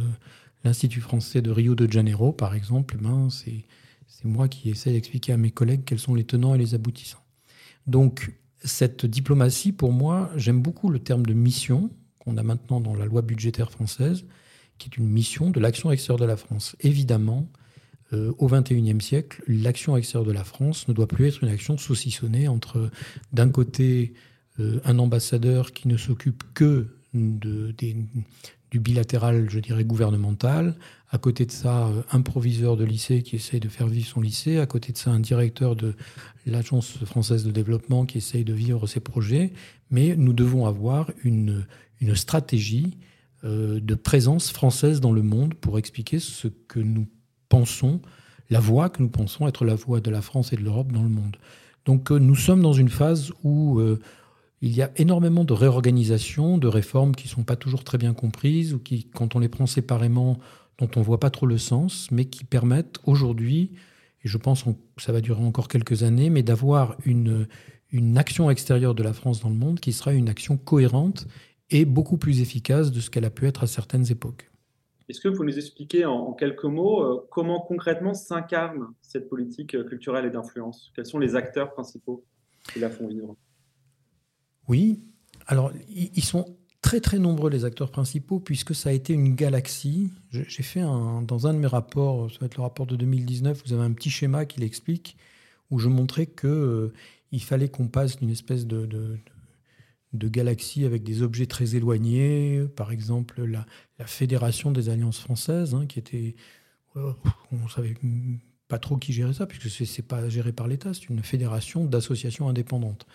l'Institut 0.64 1.02
français 1.02 1.42
de 1.42 1.52
Rio 1.52 1.76
de 1.76 1.90
Janeiro, 1.92 2.32
par 2.32 2.54
exemple. 2.54 2.98
Eh 3.00 3.04
ben, 3.04 3.30
c'est 3.30 4.26
moi 4.26 4.48
qui 4.48 4.70
essaie 4.70 4.92
d'expliquer 4.92 5.34
à 5.34 5.38
mes 5.38 5.52
collègues 5.52 5.84
quels 5.86 6.00
sont 6.00 6.16
les 6.16 6.26
tenants 6.26 6.54
et 6.54 6.58
les 6.58 6.76
aboutissants. 6.76 7.24
Donc 7.88 8.34
cette 8.64 9.06
diplomatie, 9.06 9.72
pour 9.72 9.94
moi, 9.94 10.30
j'aime 10.36 10.62
beaucoup 10.62 10.90
le 10.90 11.00
terme 11.00 11.26
de 11.26 11.34
mission 11.34 11.90
qu'on 12.20 12.38
a 12.38 12.44
maintenant 12.44 12.82
dans 12.82 12.96
la 12.96 13.06
loi 13.06 13.22
budgétaire 13.22 13.72
française 13.72 14.26
qui 14.80 14.90
est 14.90 14.98
une 14.98 15.08
mission 15.08 15.52
de 15.52 15.60
l'action 15.60 15.92
extérieure 15.92 16.20
de 16.20 16.26
la 16.26 16.38
France. 16.38 16.76
Évidemment, 16.80 17.48
euh, 18.14 18.34
au 18.40 18.48
XXIe 18.48 19.00
siècle, 19.02 19.44
l'action 19.48 19.96
extérieure 19.96 20.28
de 20.28 20.32
la 20.32 20.44
France 20.44 20.88
ne 20.88 20.94
doit 20.94 21.08
plus 21.08 21.28
être 21.28 21.44
une 21.44 21.50
action 21.50 21.78
saucissonnée 21.78 22.48
entre, 22.48 22.90
d'un 23.34 23.50
côté, 23.50 24.14
euh, 24.60 24.80
un 24.84 24.98
ambassadeur 24.98 25.74
qui 25.74 25.88
ne 25.88 25.98
s'occupe 25.98 26.44
que 26.56 26.88
de, 27.14 27.72
du 28.72 28.80
bilatéral, 28.80 29.48
je 29.50 29.60
dirais, 29.60 29.84
gouvernemental. 29.84 30.76
À 31.12 31.20
côté 31.20 31.46
de 31.46 31.52
ça, 31.52 31.88
euh, 31.88 32.02
un 32.12 32.22
proviseur 32.22 32.78
de 32.78 32.84
lycée 32.84 33.22
qui 33.22 33.36
essaye 33.36 33.60
de 33.60 33.70
faire 33.70 33.88
vivre 33.88 34.08
son 34.08 34.22
lycée. 34.22 34.58
À 34.58 34.66
côté 34.66 34.92
de 34.92 34.98
ça, 34.98 35.12
un 35.12 35.20
directeur 35.20 35.76
de 35.76 35.94
l'Agence 36.48 36.98
française 37.06 37.44
de 37.44 37.52
développement 37.52 38.08
qui 38.08 38.18
essaye 38.18 38.44
de 38.44 38.54
vivre 38.54 38.88
ses 38.88 39.02
projets. 39.02 39.52
Mais 39.92 40.16
nous 40.16 40.34
devons 40.34 40.66
avoir 40.66 41.12
une, 41.24 41.68
une 42.02 42.16
stratégie 42.16 42.98
de 43.44 43.96
présence 43.96 44.52
française 44.52 45.00
dans 45.00 45.14
le 45.14 45.22
monde 45.22 45.54
pour 45.54 45.78
expliquer 45.78 46.20
ce 46.20 46.48
que 46.48 46.80
nous 46.80 47.08
pensons, 47.48 48.02
la 48.50 48.60
voix 48.60 48.90
que 48.90 49.02
nous 49.02 49.10
pensons 49.10 49.48
être 49.48 49.66
la 49.66 49.76
voix 49.76 50.00
de 50.00 50.10
la 50.10 50.22
France 50.22 50.54
et 50.54 50.56
de 50.56 50.62
l'Europe 50.62 50.92
dans 50.92 51.04
le 51.04 51.10
monde. 51.10 51.38
Donc 51.86 52.12
euh, 52.12 52.20
nous 52.20 52.36
sommes 52.36 52.62
dans 52.62 52.74
une 52.74 52.90
phase 52.90 53.32
où 53.44 53.80
euh, 53.80 54.00
il 54.62 54.76
y 54.76 54.82
a 54.82 54.92
énormément 54.98 55.44
de 55.44 55.54
réorganisation, 55.54 56.58
de 56.58 56.68
réformes 56.68 57.16
qui 57.16 57.28
ne 57.28 57.32
sont 57.32 57.44
pas 57.44 57.56
toujours 57.56 57.84
très 57.84 57.98
bien 57.98 58.14
comprises 58.14 58.74
ou 58.74 58.80
qui, 58.80 59.06
quand 59.06 59.36
on 59.36 59.40
les 59.40 59.50
prend 59.50 59.66
séparément, 59.66 60.38
dont 60.78 60.90
on 60.96 61.00
ne 61.00 61.06
voit 61.06 61.20
pas 61.20 61.30
trop 61.30 61.46
le 61.46 61.58
sens, 61.58 62.10
mais 62.12 62.26
qui 62.26 62.44
permettent 62.44 63.00
aujourd'hui, 63.06 63.72
et 64.24 64.28
je 64.28 64.38
pense 64.38 64.64
que 64.64 64.70
ça 64.98 65.12
va 65.12 65.22
durer 65.22 65.42
encore 65.42 65.68
quelques 65.68 66.04
années, 66.04 66.30
mais 66.30 66.44
d'avoir 66.44 66.96
une, 67.06 67.48
une 67.92 68.18
action 68.18 68.50
extérieure 68.50 68.96
de 68.96 69.04
la 69.04 69.14
France 69.14 69.40
dans 69.40 69.50
le 69.50 69.56
monde 69.56 69.80
qui 69.80 69.94
sera 69.94 70.14
une 70.14 70.30
action 70.30 70.58
cohérente 70.58 71.26
et 71.72 71.86
beaucoup 71.86 72.18
plus 72.18 72.42
efficace 72.42 72.92
de 72.92 73.00
ce 73.00 73.10
qu'elle 73.10 73.26
a 73.26 73.30
pu 73.30 73.48
être 73.48 73.64
à 73.64 73.68
certaines 73.68 74.12
époques. 74.12 74.50
Est-ce 75.10 75.22
que 75.22 75.28
vous 75.28 75.44
nous 75.44 75.58
expliquer 75.58 76.06
en, 76.06 76.34
quelques 76.34 76.66
mots 76.66 77.04
euh, 77.04 77.28
comment 77.32 77.60
concrètement 77.62 78.14
s'incarne 78.14 78.94
cette 79.02 79.28
politique 79.28 79.76
euh, 79.76 79.84
culturelle 79.84 80.26
et 80.26 80.30
d'influence? 80.30 80.92
Quels 80.96 81.08
sont 81.08 81.18
les 81.18 81.36
acteurs 81.36 81.74
principaux 81.74 82.24
qui 82.72 82.80
la 82.80 82.92
font 82.92 83.08
vivre? 83.08 83.36
Oui, 84.68 85.02
alors 85.48 85.72
ils 85.90 86.24
sont 86.24 86.56
très 86.82 87.02
très 87.02 87.18
nombreux 87.18 87.50
les 87.50 87.66
acteurs 87.66 87.90
principaux 87.90 88.40
puisque 88.40 88.76
ça 88.76 88.90
a 88.90 88.92
été 88.92 89.14
une 89.14 89.34
galaxie. 89.34 90.12
J'ai 90.30 90.64
fait 90.64 90.82
un, 90.82 91.24
dans 91.24 91.48
un 91.48 91.56
de 91.56 91.60
mes 91.60 91.68
rapports, 91.68 92.32
ça 92.32 92.38
va 92.42 92.46
être 92.46 92.58
le 92.58 92.62
rapport 92.62 92.86
de 92.86 92.96
2019, 92.96 93.64
vous 93.66 93.74
avez 93.74 93.84
un 93.84 93.94
petit 93.94 94.12
schéma 94.12 94.46
qui 94.46 94.60
l'explique 94.60 95.18
où 95.72 95.80
je 95.80 95.90
montrais 95.90 96.28
que 96.28 96.48
euh, 96.48 96.94
il 97.32 97.42
fallait 97.42 97.70
qu'on 97.70 97.88
passe 97.88 98.18
d'une 98.18 98.30
espèce 98.30 98.68
de 98.68 98.86
de 98.86 99.18
galaxies 100.14 100.86
avec 100.86 101.04
des 101.04 101.22
objets 101.22 101.46
très 101.46 101.76
éloignés, 101.76 102.66
par 102.76 102.92
exemple 102.92 103.44
la, 103.44 103.66
Fédération 104.06 104.72
des 104.72 104.90
Alliances 104.90 105.20
françaises, 105.20 105.76
hein, 105.76 105.86
qui 105.86 106.00
était... 106.00 106.36
Euh, 106.96 107.14
on 107.52 107.68
savait 107.68 107.96
pas 108.68 108.80
trop 108.80 108.98
qui 108.98 109.14
gérait 109.14 109.34
ça, 109.34 109.46
puisque 109.46 109.70
ce 109.70 109.84
n'est 109.84 110.08
pas 110.08 110.30
géré 110.30 110.54
par 110.54 110.68
l'État, 110.68 110.94
c'est 110.94 111.10
une 111.10 111.22
fédération 111.22 111.86
d'associations 111.86 112.50
indépendantes. 112.50 113.06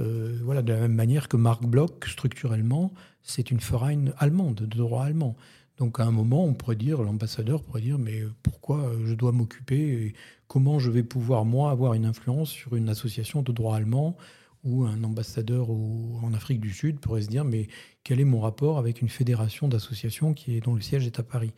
Euh, 0.00 0.38
voilà, 0.42 0.62
de 0.62 0.72
la 0.72 0.80
même 0.80 0.94
manière 0.94 1.28
que 1.28 1.36
Marc 1.36 1.64
Bloch, 1.64 2.06
structurellement, 2.06 2.92
c'est 3.22 3.50
une 3.50 3.58
Verein 3.58 4.06
allemande, 4.18 4.56
de 4.56 4.66
droit 4.66 5.04
allemand. 5.04 5.36
Donc 5.78 6.00
à 6.00 6.04
un 6.04 6.10
moment, 6.10 6.44
on 6.44 6.54
pourrait 6.54 6.76
dire, 6.76 7.02
l'ambassadeur 7.02 7.62
pourrait 7.62 7.80
dire, 7.80 7.98
mais 7.98 8.22
pourquoi 8.42 8.92
je 9.04 9.14
dois 9.14 9.32
m'occuper 9.32 10.14
Comment 10.46 10.78
je 10.78 10.90
vais 10.90 11.02
pouvoir, 11.02 11.44
moi, 11.44 11.70
avoir 11.70 11.94
une 11.94 12.06
influence 12.06 12.50
sur 12.50 12.76
une 12.76 12.88
association 12.88 13.42
de 13.42 13.52
droit 13.52 13.76
allemand 13.76 14.16
ou 14.64 14.84
un 14.84 15.04
ambassadeur 15.04 15.70
en 15.70 16.32
Afrique 16.34 16.60
du 16.60 16.70
Sud 16.70 16.98
pourrait 16.98 17.22
se 17.22 17.28
dire 17.28 17.44
mais 17.44 17.68
quel 18.02 18.20
est 18.20 18.24
mon 18.24 18.40
rapport 18.40 18.78
avec 18.78 19.02
une 19.02 19.08
fédération 19.08 19.68
d'associations 19.68 20.34
qui 20.34 20.56
est 20.56 20.60
dont 20.60 20.74
le 20.74 20.80
siège 20.80 21.06
est 21.06 21.18
à 21.18 21.22
Paris? 21.22 21.52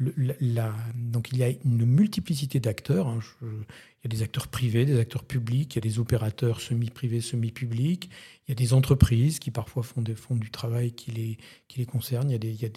Donc 0.00 1.30
il 1.30 1.38
y 1.38 1.44
a 1.44 1.50
une 1.64 1.84
multiplicité 1.84 2.58
d'acteurs. 2.58 3.06
Hein. 3.06 3.20
il 3.42 3.48
y 4.04 4.06
a 4.06 4.08
des 4.08 4.22
acteurs 4.22 4.48
privés, 4.48 4.84
des 4.84 4.98
acteurs 4.98 5.24
publics, 5.24 5.74
il 5.74 5.76
y 5.76 5.78
a 5.78 5.88
des 5.88 5.98
opérateurs 5.98 6.60
semi-privés, 6.60 7.20
semi-publics, 7.20 8.10
il 8.46 8.50
y 8.50 8.52
a 8.52 8.54
des 8.56 8.72
entreprises 8.72 9.38
qui 9.38 9.50
parfois 9.50 9.82
font, 9.84 10.02
du 10.02 10.50
travail 10.50 10.92
qui 10.92 11.38
les, 11.76 11.86
concerne, 11.86 12.30
il 12.30 12.44
y 12.44 12.64
a, 12.64 12.68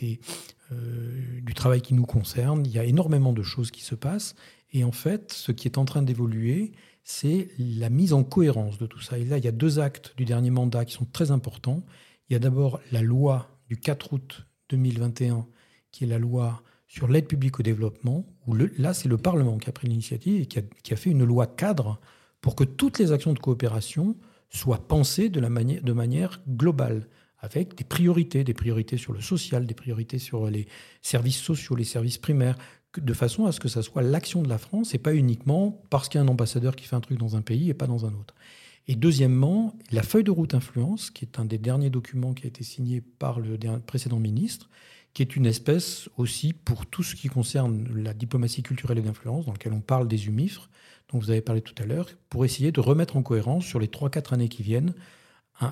euh, 0.72 1.42
du 1.42 1.54
travail 1.54 1.82
qui 1.82 1.96
nous 1.96 2.06
concerne, 2.06 2.66
il 2.66 2.72
y 2.72 2.80
a 2.80 2.84
énormément 2.84 3.34
de 3.34 3.44
choses 3.44 3.72
qui 3.72 3.82
se 3.82 3.96
passent. 3.96 4.36
Et 4.74 4.84
en 4.84 4.92
fait, 4.92 5.32
ce 5.34 5.52
qui 5.52 5.68
est 5.68 5.78
en 5.78 5.86
train 5.86 6.04
d'évoluer, 6.04 6.74
c'est 7.10 7.48
la 7.58 7.90
mise 7.90 8.12
en 8.12 8.26
cohérence 8.26 8.78
de 8.78 8.86
tout 8.86 9.00
ça. 9.00 9.18
Et 9.18 9.24
là, 9.24 9.38
il 9.38 9.46
y 9.46 9.48
a 9.48 9.54
deux 9.54 9.80
actes 9.80 10.14
du 10.18 10.26
dernier 10.26 10.50
mandat 10.50 10.84
qui 10.84 10.94
sont 10.94 11.06
très 11.06 11.32
importants. 11.32 11.86
Il 12.28 12.34
y 12.34 12.36
a 12.36 12.40
d'abord 12.40 12.82
la 12.92 13.02
loi 13.02 13.48
du 13.70 13.78
4 13.78 14.12
août 14.12 14.46
2021, 14.68 15.48
qui 15.92 16.04
est 16.04 16.08
la 16.08 16.20
loi 16.20 16.62
sur 16.86 17.08
l'aide 17.08 17.28
publique 17.28 17.62
au 17.62 17.64
développement, 17.64 18.26
là, 18.78 18.94
c'est 18.94 19.08
le 19.08 19.18
Parlement 19.18 19.58
qui 19.58 19.70
a 19.70 19.72
pris 19.72 19.88
l'initiative 19.88 20.42
et 20.42 20.46
qui 20.48 20.94
a, 20.94 20.98
fait 20.98 21.10
une 21.10 21.24
loi 21.24 21.48
cadre 21.48 22.02
pour 22.42 22.56
que 22.56 22.66
toutes 22.66 23.00
les 23.00 23.14
actions 23.14 23.32
de 23.32 23.40
coopération 23.40 24.18
soient 24.50 24.86
pensées 24.86 25.30
de, 25.30 25.40
de 25.40 25.94
manière 25.94 26.42
globale, 26.46 27.08
avec 27.40 27.76
des 27.76 27.86
priorités, 27.86 28.44
des 28.44 28.54
priorités 28.54 28.98
sur 28.98 29.14
le 29.14 29.22
social, 29.22 29.66
des 29.66 29.74
priorités 29.76 30.20
sur 30.20 30.50
les 30.50 30.68
services 31.02 31.40
sociaux, 31.40 31.78
les 31.78 31.86
services 31.86 32.18
primaires, 32.18 32.58
de 32.96 33.14
façon 33.14 33.46
à 33.46 33.52
ce 33.52 33.60
que 33.60 33.68
ça 33.68 33.82
soit 33.82 34.02
l'action 34.02 34.42
de 34.42 34.50
la 34.50 34.58
France 34.58 34.96
et 34.96 34.98
pas 34.98 35.14
uniquement 35.14 35.82
parce 35.90 36.10
qu'il 36.10 36.20
y 36.20 36.22
a 36.22 36.26
un 36.26 36.30
ambassadeur 36.30 36.76
qui 36.76 36.86
fait 36.86 36.96
un 36.96 37.02
truc 37.02 37.20
dans 37.20 37.36
un 37.36 37.42
pays 37.42 37.70
et 37.70 37.74
pas 37.74 37.88
dans 37.88 38.06
un 38.06 38.14
autre. 38.14 38.34
Et 38.88 38.96
deuxièmement, 38.96 39.76
la 39.92 40.02
feuille 40.02 40.24
de 40.24 40.32
route 40.32 40.54
influence, 40.54 41.12
qui 41.12 41.26
est 41.26 41.40
un 41.40 41.46
des 41.46 41.58
derniers 41.58 41.90
documents 41.90 42.34
qui 42.34 42.46
a 42.46 42.48
été 42.48 42.64
signé 42.64 43.02
par 43.02 43.40
le 43.40 43.58
précédent 43.86 44.20
ministre, 44.20 44.70
qui 45.14 45.22
est 45.22 45.36
une 45.36 45.46
espèce 45.46 46.10
aussi 46.18 46.54
pour 46.54 46.86
tout 46.86 47.04
ce 47.04 47.16
qui 47.16 47.28
concerne 47.28 47.88
la 47.96 48.14
diplomatie 48.14 48.64
culturelle 48.64 49.00
et 49.00 49.02
d'influence, 49.02 49.46
dans 49.46 49.52
lequel 49.52 49.74
on 49.74 49.82
parle 49.82 50.08
des 50.08 50.28
humifres, 50.28 50.70
dont 51.12 51.20
vous 51.20 51.32
avez 51.32 51.42
parlé 51.42 51.62
tout 51.62 51.76
à 51.82 51.86
l'heure, 51.86 52.08
pour 52.30 52.46
essayer 52.46 52.72
de 52.72 52.80
remettre 52.80 53.18
en 53.18 53.24
cohérence 53.24 53.66
sur 53.66 53.80
les 53.80 53.88
3-4 53.88 54.34
années 54.34 54.50
qui 54.50 54.64
viennent, 54.64 54.94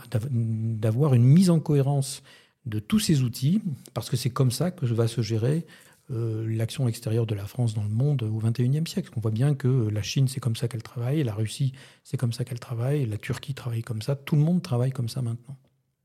d'avoir 0.10 1.13
une 1.13 1.24
mise 1.24 1.50
en 1.50 1.60
cohérence 1.60 2.24
de 2.65 2.79
tous 2.79 3.00
ces 3.00 3.22
outils, 3.22 3.62
parce 3.93 4.10
que 4.10 4.17
c'est 4.17 4.31
comme 4.31 4.51
ça 4.51 4.72
que 4.72 4.86
va 4.88 5.07
se 5.07 5.22
gérer 5.22 5.65
euh, 6.12 6.46
l'action 6.48 6.88
extérieure 6.88 7.26
de 7.26 7.36
la 7.36 7.46
France 7.46 7.74
dans 7.74 7.84
le 7.84 7.90
monde 7.90 8.24
au 8.24 8.38
XXIe 8.38 8.84
siècle. 8.86 9.10
On 9.16 9.20
voit 9.20 9.32
bien 9.32 9.56
que 9.56 9.90
la 9.90 10.02
Chine, 10.02 10.28
c'est 10.28 10.40
comme 10.40 10.56
ça 10.56 10.68
qu'elle 10.68 10.84
travaille, 10.84 11.24
la 11.24 11.34
Russie, 11.34 11.74
c'est 12.04 12.18
comme 12.18 12.34
ça 12.34 12.46
qu'elle 12.46 12.60
travaille, 12.60 13.06
la 13.06 13.18
Turquie 13.18 13.54
travaille 13.54 13.82
comme 13.82 14.02
ça, 14.02 14.16
tout 14.16 14.36
le 14.36 14.42
monde 14.42 14.62
travaille 14.62 14.92
comme 14.92 15.10
ça 15.10 15.22
maintenant. 15.22 15.58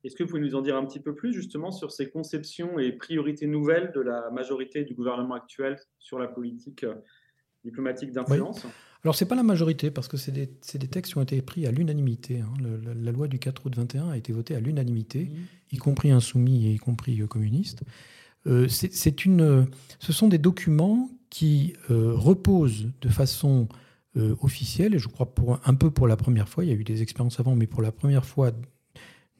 Est-ce 0.03 0.17
que 0.17 0.23
vous 0.23 0.31
pouvez 0.31 0.41
nous 0.41 0.55
en 0.55 0.63
dire 0.63 0.77
un 0.77 0.87
petit 0.87 1.01
peu 1.01 1.15
plus 1.15 1.35
justement 1.35 1.71
sur 1.71 1.93
ces 1.93 2.09
conceptions 2.09 2.79
et 2.79 2.93
priorités 2.93 3.47
nouvelles 3.47 3.93
de 3.95 4.01
la 4.01 4.31
majorité 4.31 4.85
du 4.85 4.95
gouvernement 4.95 5.35
actuel 5.35 5.79
sur 5.99 6.19
la 6.19 6.27
politique 6.27 6.85
euh, 6.85 6.95
diplomatique 7.65 8.13
d'influence? 8.13 8.67
Alors, 9.05 9.15
ce 9.15 9.25
n'est 9.25 9.29
pas 9.29 9.35
la 9.35 9.43
majorité, 9.43 9.91
parce 9.91 10.09
que 10.09 10.17
c'est 10.17 10.33
des, 10.33 10.47
des, 10.47 10.89
textes 10.89 11.13
qui 11.13 11.19
ont 11.19 11.23
été 11.23 11.41
pris 11.41 11.67
à 11.67 11.71
l'unanimité. 11.71 12.41
Hein. 12.41 12.53
La, 12.95 13.13
loi 13.13 13.29
du 13.29 13.39
4 13.39 13.67
août 13.67 13.75
21 13.75 14.11
a 14.11 14.17
été 14.17 14.33
votée 14.33 14.55
à 14.55 14.61
l'unanimité, 14.61 15.25
mmh. 15.25 15.75
y 15.75 15.77
compris 15.79 16.11
insoumis 16.11 16.67
et 16.67 16.73
y 16.73 16.79
compris 16.79 17.21
euh, 17.21 17.27
communistes. 17.27 17.83
Euh, 18.47 18.69
une, 19.27 19.67
ce 19.99 20.13
sont 20.13 20.29
des 20.29 20.39
documents 20.39 21.11
qui 21.29 21.75
euh, 21.91 22.13
reposent 22.15 22.89
de 23.01 23.09
façon 23.09 23.69
euh, 24.17 24.35
officielle, 24.41 24.95
et 24.95 24.99
je 24.99 25.09
crois 25.09 25.33
un 25.65 25.75
peu 25.75 25.91
pour 25.91 26.09
la 26.09 26.17
première 26.17 26.49
fois, 26.49 26.65
il 26.65 26.71
y 26.71 26.73
a 26.73 26.77
eu 26.77 26.85
des 26.85 27.03
expériences 27.03 27.39
avant, 27.39 27.55
mais 27.55 27.67
pour 27.67 27.83
la 27.83 27.93
première 27.93 28.25
fois 28.25 28.51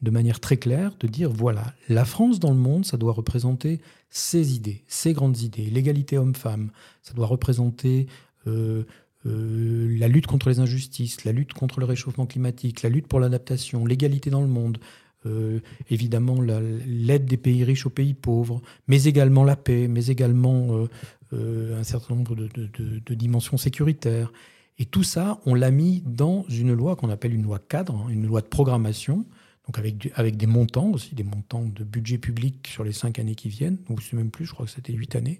de 0.01 0.11
manière 0.11 0.39
très 0.39 0.57
claire, 0.57 0.93
de 0.99 1.07
dire 1.07 1.29
voilà, 1.29 1.73
la 1.89 2.05
France 2.05 2.39
dans 2.39 2.51
le 2.51 2.57
monde, 2.57 2.85
ça 2.85 2.97
doit 2.97 3.13
représenter 3.13 3.81
ses 4.09 4.55
idées, 4.55 4.83
ses 4.87 5.13
grandes 5.13 5.41
idées, 5.41 5.65
l'égalité 5.65 6.17
homme-femme, 6.17 6.71
ça 7.03 7.13
doit 7.13 7.27
représenter 7.27 8.07
la 8.45 10.07
lutte 10.07 10.25
contre 10.25 10.49
les 10.49 10.59
injustices, 10.59 11.23
la 11.23 11.31
lutte 11.31 11.53
contre 11.53 11.79
le 11.79 11.85
réchauffement 11.85 12.25
climatique, 12.25 12.81
la 12.81 12.89
lutte 12.89 13.07
pour 13.07 13.19
l'adaptation, 13.19 13.85
l'égalité 13.85 14.31
dans 14.31 14.41
le 14.41 14.47
monde, 14.47 14.79
euh, 15.25 15.59
évidemment 15.89 16.41
l'aide 16.41 17.25
des 17.25 17.37
pays 17.37 17.63
riches 17.63 17.85
aux 17.85 17.91
pays 17.91 18.13
pauvres, 18.13 18.61
mais 18.87 19.03
également 19.03 19.43
la 19.43 19.55
paix, 19.55 19.87
mais 19.87 20.07
également 20.07 20.75
euh, 20.75 20.89
euh, 21.33 21.79
un 21.79 21.83
certain 21.83 22.15
nombre 22.15 22.35
de, 22.35 23.13
dimensions 23.13 23.57
sécuritaires. 23.57 24.31
Et 24.79 24.85
tout 24.85 25.03
ça, 25.03 25.39
on 25.45 25.53
l'a 25.53 25.69
mis 25.69 26.01
dans 26.07 26.45
une 26.49 26.73
loi 26.73 26.95
qu'on 26.95 27.09
appelle 27.09 27.35
une 27.35 27.43
loi 27.43 27.59
cadre, 27.59 27.95
hein, 27.95 28.09
une 28.09 28.25
loi 28.25 28.41
de 28.41 28.47
programmation, 28.47 29.25
donc 29.67 29.77
avec, 29.77 30.11
avec 30.15 30.37
des 30.37 30.47
montants 30.47 30.89
aussi, 30.89 31.13
des 31.13 31.23
montants 31.23 31.65
de 31.65 31.83
budget 31.83 32.17
public 32.17 32.67
sur 32.67 32.83
les 32.83 32.91
cinq 32.91 33.19
années 33.19 33.35
qui 33.35 33.49
viennent, 33.49 33.77
ou 33.89 33.99
c'est 33.99 34.15
même 34.15 34.31
plus, 34.31 34.45
je 34.45 34.53
crois 34.53 34.65
que 34.65 34.71
c'était 34.71 34.93
huit 34.93 35.15
années, 35.15 35.39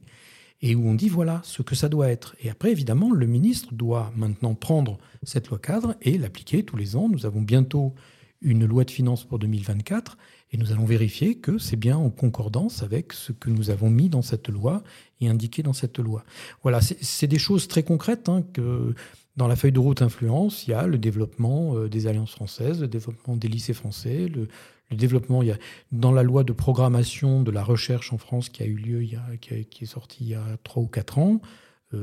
et 0.61 0.75
où 0.75 0.87
on 0.87 0.93
dit 0.93 1.09
voilà 1.09 1.41
ce 1.43 1.63
que 1.63 1.73
ça 1.73 1.89
doit 1.89 2.09
être. 2.09 2.35
Et 2.39 2.51
après, 2.51 2.71
évidemment, 2.71 3.11
le 3.11 3.25
ministre 3.25 3.73
doit 3.73 4.13
maintenant 4.15 4.53
prendre 4.53 4.99
cette 5.23 5.47
loi 5.47 5.57
cadre 5.57 5.95
et 6.03 6.19
l'appliquer 6.19 6.63
tous 6.63 6.77
les 6.77 6.95
ans. 6.95 7.09
Nous 7.09 7.25
avons 7.25 7.41
bientôt 7.41 7.95
une 8.41 8.65
loi 8.65 8.83
de 8.83 8.91
finances 8.91 9.23
pour 9.23 9.39
2024 9.39 10.17
et 10.51 10.57
nous 10.57 10.71
allons 10.71 10.85
vérifier 10.85 11.35
que 11.35 11.57
c'est 11.57 11.75
bien 11.75 11.97
en 11.97 12.09
concordance 12.09 12.83
avec 12.83 13.13
ce 13.13 13.31
que 13.31 13.49
nous 13.49 13.69
avons 13.69 13.89
mis 13.89 14.09
dans 14.09 14.21
cette 14.21 14.49
loi 14.49 14.83
et 15.21 15.29
indiqué 15.29 15.63
dans 15.63 15.73
cette 15.73 15.99
loi. 15.99 16.23
Voilà, 16.63 16.81
c'est 16.81 17.27
des 17.27 17.39
choses 17.39 17.67
très 17.67 17.83
concrètes 17.83 18.27
hein, 18.27 18.43
que 18.53 18.93
dans 19.37 19.47
la 19.47 19.55
feuille 19.55 19.71
de 19.71 19.79
route 19.79 20.01
influence, 20.01 20.67
il 20.67 20.71
y 20.71 20.73
a 20.73 20.87
le 20.87 20.97
développement 20.97 21.75
euh, 21.75 21.87
des 21.87 22.07
alliances 22.07 22.31
françaises, 22.31 22.81
le 22.81 22.87
développement 22.87 23.37
des 23.37 23.47
lycées 23.47 23.73
français, 23.73 24.27
le, 24.27 24.47
développement, 24.91 25.41
il 25.41 25.47
y 25.47 25.51
a, 25.51 25.57
dans 25.93 26.11
la 26.11 26.21
loi 26.21 26.43
de 26.43 26.51
programmation 26.51 27.43
de 27.43 27.51
la 27.51 27.63
recherche 27.63 28.11
en 28.11 28.17
France 28.17 28.49
qui 28.49 28.61
a 28.61 28.65
eu 28.65 28.75
lieu, 28.75 29.03
il 29.03 29.13
y 29.13 29.15
a, 29.15 29.37
qui, 29.39 29.63
qui, 29.65 29.85
est 29.85 29.87
sortie 29.87 30.25
il 30.25 30.29
y 30.31 30.35
a 30.35 30.43
trois 30.65 30.83
ou 30.83 30.87
quatre 30.87 31.17
ans, 31.17 31.39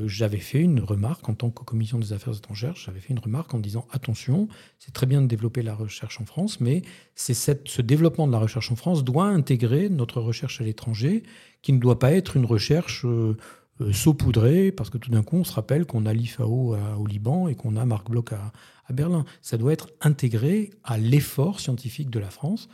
j'avais 0.07 0.39
fait 0.39 0.61
une 0.61 0.81
remarque 0.81 1.29
en 1.29 1.35
tant 1.35 1.51
que 1.51 1.63
commission 1.65 1.99
des 1.99 2.13
affaires 2.13 2.37
étrangères, 2.37 2.77
j'avais 2.77 3.01
fait 3.01 3.13
une 3.13 3.19
remarque 3.19 3.55
en 3.55 3.59
disant 3.59 3.87
attention, 3.91 4.49
c'est 4.79 4.93
très 4.93 5.07
bien 5.07 5.23
de 5.23 5.27
développer 5.27 5.63
la 5.63 5.75
recherche 5.75 6.21
en 6.21 6.27
France, 6.27 6.61
mais 6.61 6.83
c'est 7.15 7.35
ce 7.35 7.83
développement 7.83 8.27
de 8.27 8.33
la 8.33 8.39
recherche 8.39 8.71
en 8.71 8.77
France 8.77 9.05
doit 9.05 9.27
intégrer 9.27 9.89
notre 9.89 10.21
recherche 10.21 10.61
à 10.61 10.65
l'étranger, 10.65 11.23
qui 11.63 11.73
ne 11.73 11.79
doit 11.79 11.99
pas 11.99 12.13
être 12.13 12.37
une 12.37 12.45
recherche 12.45 13.05
euh, 13.05 13.37
euh, 13.81 13.93
saupoudrée, 13.93 14.73
parce 14.73 14.91
que 14.91 14.99
tout 14.99 15.11
d'un 15.11 15.23
coup 15.23 15.37
on 15.37 15.45
se 15.45 15.53
rappelle 15.53 15.87
qu'on 15.87 16.07
a 16.07 16.13
l'IFAO 16.13 16.77
au 16.99 17.07
Liban 17.07 17.49
et 17.49 17.55
qu'on 17.55 17.77
a 17.77 17.85
Marc 17.85 18.11
Bloch 18.11 18.33
à 18.33 18.93
Berlin. 18.93 19.25
Ça 19.43 19.57
doit 19.57 19.73
être 19.73 19.89
intégré 20.01 20.71
à 20.85 20.99
l'effort 20.99 21.61
scientifique 21.61 22.11
de 22.11 22.19
la 22.19 22.31
France. 22.31 22.69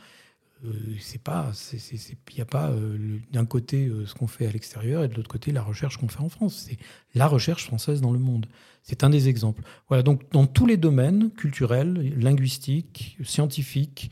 Euh, 0.63 0.69
c'est 0.99 1.21
pas, 1.21 1.51
il 1.73 2.35
n'y 2.35 2.41
a 2.41 2.45
pas 2.45 2.69
euh, 2.69 3.19
d'un 3.31 3.45
côté 3.45 3.87
euh, 3.87 4.05
ce 4.05 4.13
qu'on 4.13 4.27
fait 4.27 4.47
à 4.47 4.51
l'extérieur 4.51 5.03
et 5.03 5.07
de 5.07 5.15
l'autre 5.15 5.27
côté 5.27 5.51
la 5.51 5.61
recherche 5.61 5.97
qu'on 5.97 6.07
fait 6.07 6.21
en 6.21 6.29
France. 6.29 6.65
C'est 6.67 6.77
la 7.13 7.27
recherche 7.27 7.65
française 7.65 8.01
dans 8.01 8.13
le 8.13 8.19
monde. 8.19 8.45
C'est 8.81 9.03
un 9.03 9.09
des 9.09 9.27
exemples. 9.27 9.63
Voilà, 9.89 10.03
donc 10.03 10.21
dans 10.31 10.45
tous 10.45 10.65
les 10.65 10.77
domaines 10.77 11.31
culturels, 11.31 12.13
linguistiques, 12.17 13.17
scientifiques, 13.23 14.11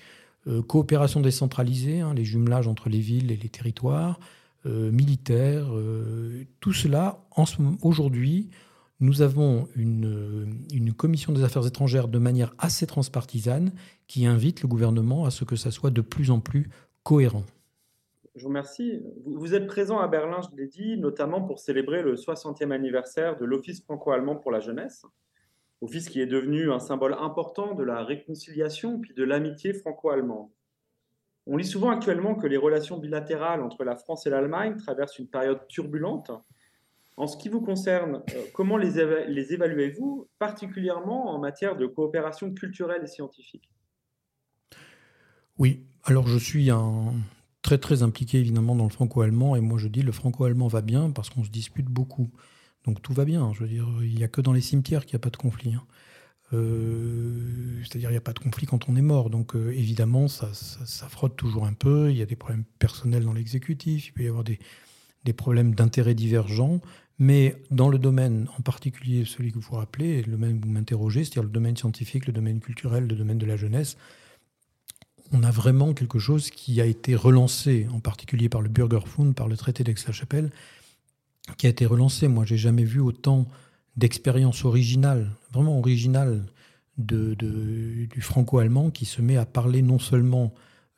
coopération 0.67 1.21
décentralisée, 1.21 2.01
hein, 2.01 2.13
les 2.13 2.25
jumelages 2.25 2.67
entre 2.67 2.89
les 2.89 2.99
villes 2.99 3.31
et 3.31 3.37
les 3.37 3.49
territoires, 3.49 4.19
militaires, 4.65 5.67
tout 6.59 6.73
cela, 6.73 7.19
aujourd'hui, 7.81 8.49
nous 8.99 9.21
avons 9.21 9.67
une, 9.75 10.93
commission 10.95 11.33
des 11.33 11.43
affaires 11.43 11.65
étrangères 11.65 12.07
de 12.07 12.19
manière 12.19 12.53
assez 12.57 12.87
transpartisane 12.87 13.71
qui 14.07 14.25
invite 14.25 14.61
le 14.61 14.67
gouvernement 14.67 15.25
à 15.25 15.31
ce 15.31 15.43
que 15.43 15.55
ça 15.55 15.71
soit 15.71 15.91
de 15.91 16.01
plus 16.01 16.31
en 16.31 16.39
plus 16.39 16.69
cohérent. 17.03 17.43
Je 18.35 18.41
vous 18.41 18.47
remercie. 18.47 19.01
Vous 19.25 19.53
êtes 19.53 19.67
présent 19.67 19.99
à 19.99 20.07
Berlin, 20.07 20.39
je 20.41 20.55
l'ai 20.55 20.67
dit, 20.67 20.97
notamment 20.97 21.41
pour 21.41 21.59
célébrer 21.59 22.01
le 22.01 22.15
60e 22.15 22.71
anniversaire 22.71 23.37
de 23.37 23.45
l'Office 23.45 23.83
franco-allemand 23.83 24.37
pour 24.37 24.51
la 24.51 24.59
jeunesse. 24.59 25.05
Office 25.81 26.09
qui 26.09 26.21
est 26.21 26.27
devenu 26.27 26.71
un 26.71 26.79
symbole 26.79 27.15
important 27.19 27.75
de 27.75 27.83
la 27.83 28.03
réconciliation 28.03 28.99
puis 28.99 29.13
de 29.13 29.23
l'amitié 29.23 29.73
franco-allemande. 29.73 30.49
On 31.45 31.57
lit 31.57 31.65
souvent 31.65 31.89
actuellement 31.89 32.35
que 32.35 32.47
les 32.47 32.55
relations 32.55 32.97
bilatérales 32.97 33.61
entre 33.61 33.83
la 33.83 33.97
France 33.97 34.25
et 34.25 34.29
l'Allemagne 34.29 34.77
traversent 34.77 35.19
une 35.19 35.27
période 35.27 35.67
turbulente 35.67 36.31
en 37.17 37.27
ce 37.27 37.37
qui 37.37 37.49
vous 37.49 37.61
concerne, 37.61 38.23
euh, 38.33 38.43
comment 38.53 38.77
les, 38.77 38.99
évaluez-vous, 38.99 40.29
particulièrement 40.39 41.29
en 41.29 41.39
matière 41.39 41.75
de 41.75 41.85
coopération 41.85 42.53
culturelle 42.53 43.01
et 43.03 43.07
scientifique? 43.07 43.69
Oui, 45.57 45.85
alors 46.03 46.27
je 46.27 46.37
suis 46.37 46.69
très 47.61 47.77
très 47.77 48.01
impliqué 48.01 48.39
évidemment 48.39 48.75
dans 48.75 48.85
le 48.85 48.89
franco-allemand 48.89 49.55
et 49.55 49.61
moi 49.61 49.77
je 49.77 49.87
dis 49.87 50.01
le 50.01 50.11
franco-allemand 50.11 50.67
va 50.67 50.81
bien 50.81 51.11
parce 51.11 51.29
qu'on 51.29 51.43
se 51.43 51.49
dispute 51.49 51.85
beaucoup. 51.85 52.31
Donc 52.85 53.01
tout 53.01 53.13
va 53.13 53.23
bien, 53.23 53.53
je 53.53 53.61
veux 53.61 53.69
dire, 53.69 53.87
il 54.01 54.15
n'y 54.15 54.23
a 54.23 54.27
que 54.27 54.41
dans 54.41 54.51
les 54.51 54.61
cimetières 54.61 55.05
qu'il 55.05 55.15
n'y 55.15 55.21
a 55.21 55.23
pas 55.23 55.29
de 55.29 55.37
conflit. 55.37 55.73
Hein. 55.75 55.85
Euh, 56.53 57.81
c'est-à-dire 57.81 58.09
il 58.09 58.13
n'y 58.13 58.17
a 58.17 58.21
pas 58.21 58.33
de 58.33 58.39
conflit 58.39 58.65
quand 58.65 58.89
on 58.89 58.95
est 58.95 59.01
mort. 59.01 59.29
Donc 59.29 59.55
euh, 59.55 59.71
évidemment, 59.71 60.27
ça, 60.27 60.47
frotte 61.09 61.35
toujours 61.35 61.65
un 61.65 61.73
peu, 61.73 62.11
il 62.11 62.17
y 62.17 62.21
a 62.21 62.25
des 62.25 62.35
problèmes 62.35 62.65
personnels 62.79 63.23
dans 63.23 63.33
l'exécutif, 63.33 64.07
il 64.07 64.11
peut 64.13 64.23
y 64.23 64.27
avoir 64.27 64.43
des, 64.43 64.59
des 65.23 65.33
problèmes 65.33 65.73
d'intérêts 65.75 66.15
divergents, 66.15 66.81
mais 67.19 67.55
dans 67.71 67.89
le 67.89 67.99
domaine 67.99 68.47
en 68.57 68.61
particulier, 68.61 69.25
celui 69.25 69.51
que 69.51 69.59
vous 69.59 69.75
rappelez, 69.75 70.23
le 70.23 70.31
domaine 70.31 70.59
que 70.59 70.65
vous 70.65 70.71
m'interrogez, 70.71 71.23
c'est-à-dire 71.23 71.43
le 71.43 71.49
domaine 71.49 71.77
scientifique, 71.77 72.27
le 72.27 72.33
domaine 72.33 72.59
culturel, 72.59 73.07
le 73.07 73.15
domaine 73.15 73.37
de 73.37 73.45
la 73.45 73.55
jeunesse, 73.55 73.97
on 75.31 75.43
a 75.43 75.51
vraiment 75.51 75.93
quelque 75.93 76.19
chose 76.19 76.49
qui 76.49 76.79
a 76.81 76.85
été 76.85 77.15
relancé, 77.15 77.87
en 77.91 77.99
particulier 77.99 78.49
par 78.49 78.61
le 78.61 78.69
Bürgerfund, 78.69 79.33
par 79.33 79.47
le 79.47 79.57
traité 79.57 79.83
d'Aix-la-Chapelle, 79.83 80.51
qui 81.57 81.65
a 81.65 81.69
été 81.69 81.85
relancé. 81.85 82.27
Moi, 82.27 82.45
j'ai 82.45 82.57
jamais 82.57 82.83
vu 82.83 82.99
autant 82.99 83.47
d'expériences 83.95 84.65
originales, 84.65 85.31
vraiment 85.51 85.77
originales, 85.79 86.43
du 86.97 88.21
franco-allemand 88.21 88.91
qui 88.91 89.05
se 89.05 89.21
met 89.21 89.37
à 89.37 89.45
parler 89.45 89.81
non 89.81 89.97
seulement 89.97 90.53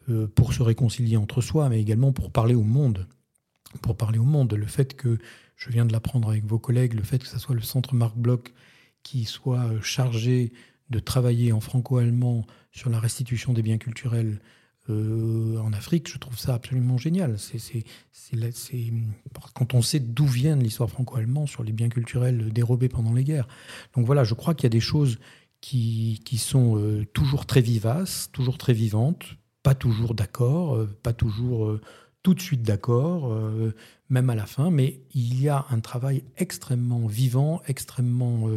euh, 0.10 0.28
pour 0.28 0.54
se 0.54 0.62
réconcilier 0.62 1.16
entre 1.16 1.40
soi, 1.42 1.70
mais 1.70 1.80
également 1.80 2.12
pour 2.12 2.32
parler 2.32 2.54
au 2.54 2.64
monde. 2.64 3.08
Pour 3.82 3.96
parler 3.98 4.20
au 4.20 4.24
monde. 4.24 4.54
Le 4.54 4.66
fait 4.66 4.96
que 4.96 5.18
je 5.56 5.70
viens 5.70 5.86
de 5.86 5.92
l'apprendre 5.92 6.30
avec 6.30 6.46
vos 6.46 6.60
collègues, 6.60 6.94
le 6.94 7.04
fait 7.04 7.20
que 7.20 7.28
ce 7.28 7.40
soit 7.40 7.56
le 7.56 7.62
centre 7.62 7.96
Marc 7.96 8.16
Bloch 8.16 8.54
qui 9.04 9.26
soit 9.26 9.70
chargé 9.82 10.52
de 10.90 11.00
travailler 11.00 11.52
en 11.52 11.60
franco-allemand 11.60 12.46
sur 12.72 12.90
la 12.90 13.00
restitution 13.00 13.54
des 13.54 13.62
biens 13.62 13.78
culturels 13.78 14.40
euh, 14.90 15.58
en 15.58 15.74
Afrique, 15.74 16.12
je 16.12 16.20
trouve 16.20 16.38
ça 16.38 16.54
absolument 16.54 16.98
génial. 16.98 17.38
C'est, 17.40 17.84
quand 19.54 19.74
on 19.74 19.82
sait 19.82 20.00
d'où 20.00 20.28
vient 20.28 20.56
l'histoire 20.56 20.90
franco-allemande 20.90 21.48
sur 21.48 21.64
les 21.64 21.72
biens 21.72 21.90
culturels 21.90 22.52
dérobés 22.54 22.90
pendant 22.90 23.14
les 23.14 23.24
guerres. 23.24 23.48
Donc 23.96 24.06
voilà, 24.06 24.24
je 24.24 24.36
crois 24.36 24.54
qu'il 24.54 24.66
y 24.66 24.68
a 24.68 24.70
des 24.70 24.80
choses 24.80 25.18
qui, 25.62 26.22
sont 26.38 26.78
euh, 26.78 27.06
toujours 27.14 27.48
très 27.48 27.62
vivaces, 27.62 28.30
toujours 28.32 28.60
très 28.60 28.74
vivantes, 28.74 29.26
pas 29.64 29.74
toujours 29.74 30.14
d'accord, 30.14 30.76
euh, 30.76 30.86
pas 31.02 31.14
toujours 31.14 31.80
tout 32.26 32.34
de 32.34 32.42
suite 32.42 32.64
d'accord, 32.64 33.32
même 34.10 34.30
à 34.32 34.36
la 34.36 34.48
fin, 34.48 34.72
mais 34.72 35.00
il 35.14 35.40
y 35.40 35.48
a 35.48 35.68
un 35.70 35.80
travail 35.80 36.24
extrêmement 36.38 37.06
vivant, 37.06 37.62
extrêmement 37.68 38.50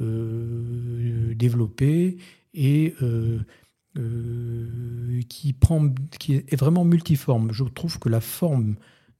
développé 0.00 2.16
et 2.52 2.94
euh, 3.98 5.22
qui, 5.28 5.54
prend, 5.54 5.88
qui 6.18 6.34
est 6.34 6.56
vraiment 6.56 6.84
multiforme. 6.84 7.52
Je 7.52 7.64
trouve 7.64 7.98
que 7.98 8.10
la 8.10 8.20
forme 8.20 8.76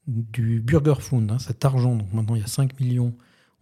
du 0.06 0.60
Bürgerfund, 0.60 1.30
hein, 1.30 1.38
cet 1.38 1.64
argent, 1.64 1.96
donc 1.96 2.12
maintenant 2.12 2.34
il 2.34 2.42
y 2.42 2.44
a 2.44 2.48
5 2.48 2.78
millions, 2.78 3.14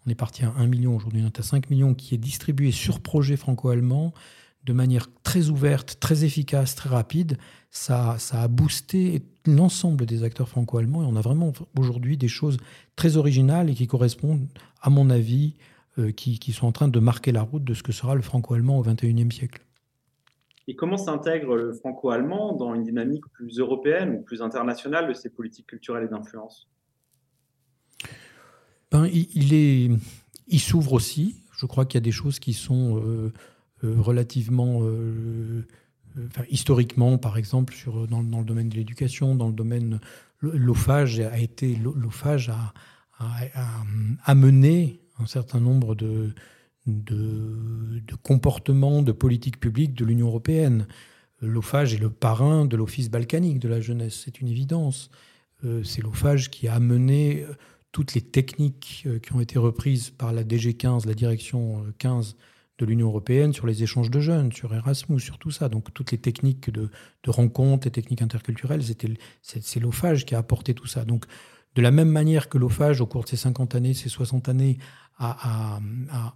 on 0.04 0.10
est 0.10 0.16
parti 0.16 0.44
à 0.44 0.52
1 0.56 0.66
million, 0.66 0.96
aujourd'hui 0.96 1.22
on 1.22 1.26
est 1.26 1.38
à 1.38 1.44
5 1.44 1.70
millions, 1.70 1.94
qui 1.94 2.16
est 2.16 2.18
distribué 2.18 2.72
sur 2.72 3.00
projet 3.00 3.36
franco-allemand 3.36 4.12
de 4.64 4.72
manière 4.72 5.08
très 5.22 5.48
ouverte, 5.48 5.98
très 6.00 6.24
efficace, 6.24 6.74
très 6.74 6.88
rapide, 6.88 7.38
ça, 7.70 8.16
ça 8.18 8.42
a 8.42 8.48
boosté 8.48 9.22
l'ensemble 9.46 10.06
des 10.06 10.22
acteurs 10.22 10.48
franco-allemands 10.48 11.02
et 11.02 11.06
on 11.06 11.16
a 11.16 11.20
vraiment 11.20 11.52
aujourd'hui 11.78 12.16
des 12.16 12.28
choses 12.28 12.56
très 12.96 13.16
originales 13.16 13.68
et 13.68 13.74
qui 13.74 13.86
correspondent, 13.86 14.46
à 14.80 14.90
mon 14.90 15.10
avis, 15.10 15.54
euh, 15.98 16.12
qui, 16.12 16.38
qui, 16.38 16.52
sont 16.52 16.66
en 16.66 16.72
train 16.72 16.88
de 16.88 16.98
marquer 16.98 17.30
la 17.30 17.42
route 17.42 17.64
de 17.64 17.74
ce 17.74 17.82
que 17.82 17.92
sera 17.92 18.14
le 18.14 18.22
franco-allemand 18.22 18.78
au 18.78 18.82
XXIe 18.82 19.30
siècle. 19.30 19.62
Et 20.66 20.74
comment 20.74 20.96
s'intègre 20.96 21.56
le 21.56 21.72
franco-allemand 21.74 22.54
dans 22.54 22.74
une 22.74 22.84
dynamique 22.84 23.24
plus 23.32 23.58
européenne 23.58 24.14
ou 24.14 24.22
plus 24.22 24.40
internationale 24.40 25.08
de 25.08 25.12
ces 25.12 25.28
politiques 25.28 25.66
culturelles 25.66 26.04
et 26.04 26.08
d'influence? 26.08 26.68
Ben, 28.90 29.06
il, 29.12 29.52
est, 29.52 29.90
il 30.48 30.60
s'ouvre 30.60 30.94
aussi. 30.94 31.42
Je 31.52 31.66
crois 31.66 31.84
qu'il 31.84 31.98
y 31.98 32.02
a 32.02 32.04
des 32.04 32.12
choses 32.12 32.38
qui 32.38 32.54
sont 32.54 33.02
euh, 33.04 33.32
relativement, 33.82 34.80
euh, 34.82 35.66
historiquement, 36.48 37.18
par 37.18 37.36
exemple, 37.36 37.74
sur, 37.74 38.06
dans, 38.06 38.20
le 38.20 38.44
domaine 38.44 38.68
de 38.68 38.76
l'éducation, 38.76 39.34
dans 39.34 39.48
le 39.48 39.54
domaine 39.54 40.00
l'ophage 40.40 41.20
a 41.20 41.38
été 41.38 41.76
l'ophage 41.76 42.50
a, 42.50 42.72
amené 44.24 45.00
un 45.18 45.26
certain 45.26 45.60
nombre 45.60 45.94
de, 45.94 46.34
de, 46.86 48.14
comportement, 48.22 49.02
de 49.02 49.12
politique 49.12 49.60
publique 49.60 49.94
de 49.94 50.04
l'Union 50.04 50.26
européenne. 50.26 50.86
L'OFAGE 51.40 51.94
est 51.94 51.98
le 51.98 52.10
parrain 52.10 52.64
de 52.64 52.76
l'Office 52.76 53.10
balkanique 53.10 53.58
de 53.58 53.68
la 53.68 53.80
jeunesse, 53.80 54.22
c'est 54.24 54.40
une 54.40 54.48
évidence. 54.48 55.10
Euh, 55.64 55.82
c'est 55.82 56.02
l'OFAGE 56.02 56.50
qui 56.50 56.68
a 56.68 56.74
amené 56.74 57.42
euh, 57.42 57.54
toutes 57.92 58.14
les 58.14 58.20
techniques 58.20 59.04
euh, 59.06 59.18
qui 59.18 59.32
ont 59.32 59.40
été 59.40 59.58
reprises 59.58 60.10
par 60.10 60.32
la 60.32 60.44
DG 60.44 60.74
15, 60.74 61.06
la 61.06 61.14
direction 61.14 61.84
15 61.98 62.36
de 62.78 62.86
l'Union 62.86 63.08
européenne 63.08 63.52
sur 63.52 63.66
les 63.66 63.82
échanges 63.82 64.10
de 64.10 64.20
jeunes, 64.20 64.52
sur 64.52 64.74
Erasmus, 64.74 65.20
sur 65.20 65.38
tout 65.38 65.50
ça. 65.50 65.68
Donc 65.68 65.92
toutes 65.94 66.12
les 66.12 66.18
techniques 66.18 66.70
de, 66.70 66.90
de 67.22 67.30
rencontres 67.30 67.86
et 67.86 67.90
techniques 67.90 68.22
interculturelles, 68.22 68.82
c'est 69.42 69.80
l'OFAGE 69.80 70.24
qui 70.24 70.34
a 70.34 70.38
apporté 70.38 70.74
tout 70.74 70.86
ça. 70.86 71.04
Donc 71.04 71.24
de 71.74 71.82
la 71.82 71.90
même 71.90 72.08
manière 72.08 72.48
que 72.48 72.58
l'OFAGE, 72.58 73.00
au 73.00 73.06
cours 73.06 73.24
de 73.24 73.28
ces 73.28 73.36
50 73.36 73.74
années, 73.74 73.94
ces 73.94 74.08
60 74.08 74.48
années, 74.48 74.78
à, 75.18 75.80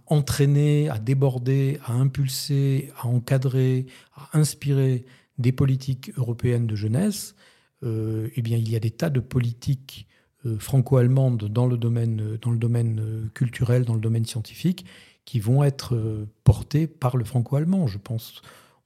entraîner, 0.05 0.89
à 0.89 0.99
déborder, 0.99 1.79
à 1.85 1.93
impulser, 1.93 2.91
à 2.97 3.07
encadrer, 3.07 3.85
à 4.15 4.37
inspirer 4.37 5.05
des 5.37 5.51
politiques 5.51 6.11
européennes 6.17 6.67
de 6.67 6.75
jeunesse, 6.75 7.35
euh, 7.83 8.29
eh 8.35 8.41
bien, 8.41 8.57
il 8.57 8.69
y 8.69 8.75
a 8.75 8.79
des 8.79 8.91
tas 8.91 9.09
de 9.09 9.19
politiques 9.19 10.07
euh, 10.45 10.57
franco-allemandes 10.57 11.45
dans 11.45 11.67
le 11.67 11.77
domaine, 11.77 12.37
dans 12.41 12.51
le 12.51 12.57
domaine 12.57 12.99
euh, 13.01 13.29
culturel, 13.33 13.83
dans 13.83 13.95
le 13.95 14.01
domaine 14.01 14.25
scientifique, 14.25 14.85
qui 15.29 15.39
vont 15.39 15.63
être 15.63 15.95
portées 16.43 16.87
par 16.87 17.15
le 17.15 17.23
franco-allemand. 17.23 17.85
Je 17.85 17.99
pense, 17.99 18.41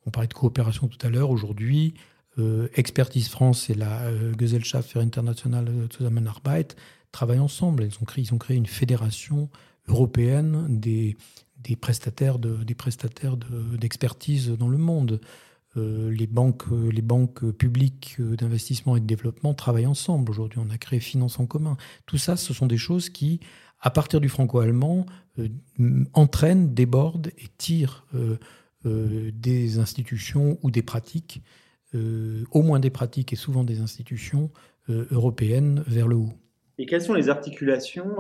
on 0.06 0.12
parlait 0.12 0.28
de 0.28 0.34
coopération 0.34 0.90
tout 0.90 0.98
à 1.08 1.10
l'heure. 1.10 1.30
Aujourd'hui, 1.30 1.94
Expertise 2.76 3.30
France 3.30 3.70
et 3.70 3.74
la 3.74 4.12
Gesellschaft 4.38 4.90
für 4.90 5.00
internationale 5.00 5.72
Zusammenarbeit 5.90 6.76
travaillent 7.14 7.40
ensemble. 7.40 7.86
Ils 7.86 8.34
ont 8.34 8.38
créé, 8.38 8.58
une 8.58 8.66
fédération 8.66 9.48
européenne 9.88 10.66
des 10.68 11.16
prestataires 11.80 12.38
d'expertise 13.80 14.50
dans 14.50 14.68
le 14.68 14.78
monde. 14.78 15.22
Euh, 15.78 16.12
les, 16.12 16.28
banques, 16.28 16.66
les 16.92 17.02
banques 17.02 17.50
publiques 17.52 18.18
d'investissement 18.20 18.98
et 18.98 19.00
de 19.00 19.06
développement 19.06 19.54
travaillent 19.54 19.88
ensemble. 19.88 20.30
Aujourd'hui, 20.30 20.60
on 20.62 20.70
a 20.70 20.78
créé 20.78 21.00
Finance 21.00 21.40
en 21.40 21.46
commun. 21.46 21.78
Tout 22.06 22.18
ça, 22.18 22.36
ce 22.36 22.54
sont 22.54 22.68
des 22.68 22.78
choses 22.78 23.10
qui, 23.10 23.40
à 23.84 23.90
partir 23.90 24.22
du 24.22 24.30
franco-allemand, 24.30 25.06
euh, 25.38 25.50
entraînent, 26.14 26.74
débordent 26.74 27.28
et 27.38 27.48
tirent 27.58 28.08
euh, 28.16 28.40
des 28.86 29.78
institutions 29.78 30.58
ou 30.64 30.72
des 30.72 30.82
pratiques, 30.82 31.42
au 32.52 32.64
moins 32.64 32.80
des 32.80 32.90
pratiques 32.90 33.32
et 33.34 33.36
souvent 33.36 33.64
des 33.64 33.80
institutions 33.80 34.50
européennes 34.90 35.84
vers 35.88 36.08
le 36.08 36.16
haut. 36.16 36.34
Et 36.80 36.86
quelles 36.86 37.04
sont 37.04 37.14
les 37.14 37.30
articulations 37.30 38.16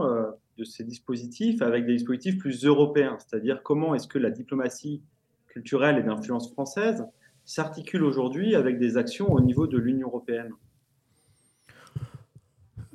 de 0.57 0.63
ces 0.63 0.83
dispositifs 0.83 1.61
avec 1.61 1.85
des 1.85 1.93
dispositifs 1.93 2.37
plus 2.37 2.63
européens, 2.63 3.17
c'est-à-dire 3.19 3.61
comment 3.61 3.95
est-ce 3.95 4.07
que 4.07 4.19
la 4.19 4.29
diplomatie 4.29 5.01
culturelle 5.47 5.97
et 5.97 6.03
d'influence 6.03 6.51
française 6.51 7.03
s'articule 7.45 8.03
aujourd'hui 8.03 8.55
avec 8.55 8.79
des 8.79 8.97
actions 8.97 9.31
au 9.33 9.41
niveau 9.41 9.67
de 9.67 9.77
l'Union 9.77 10.07
européenne? 10.07 10.51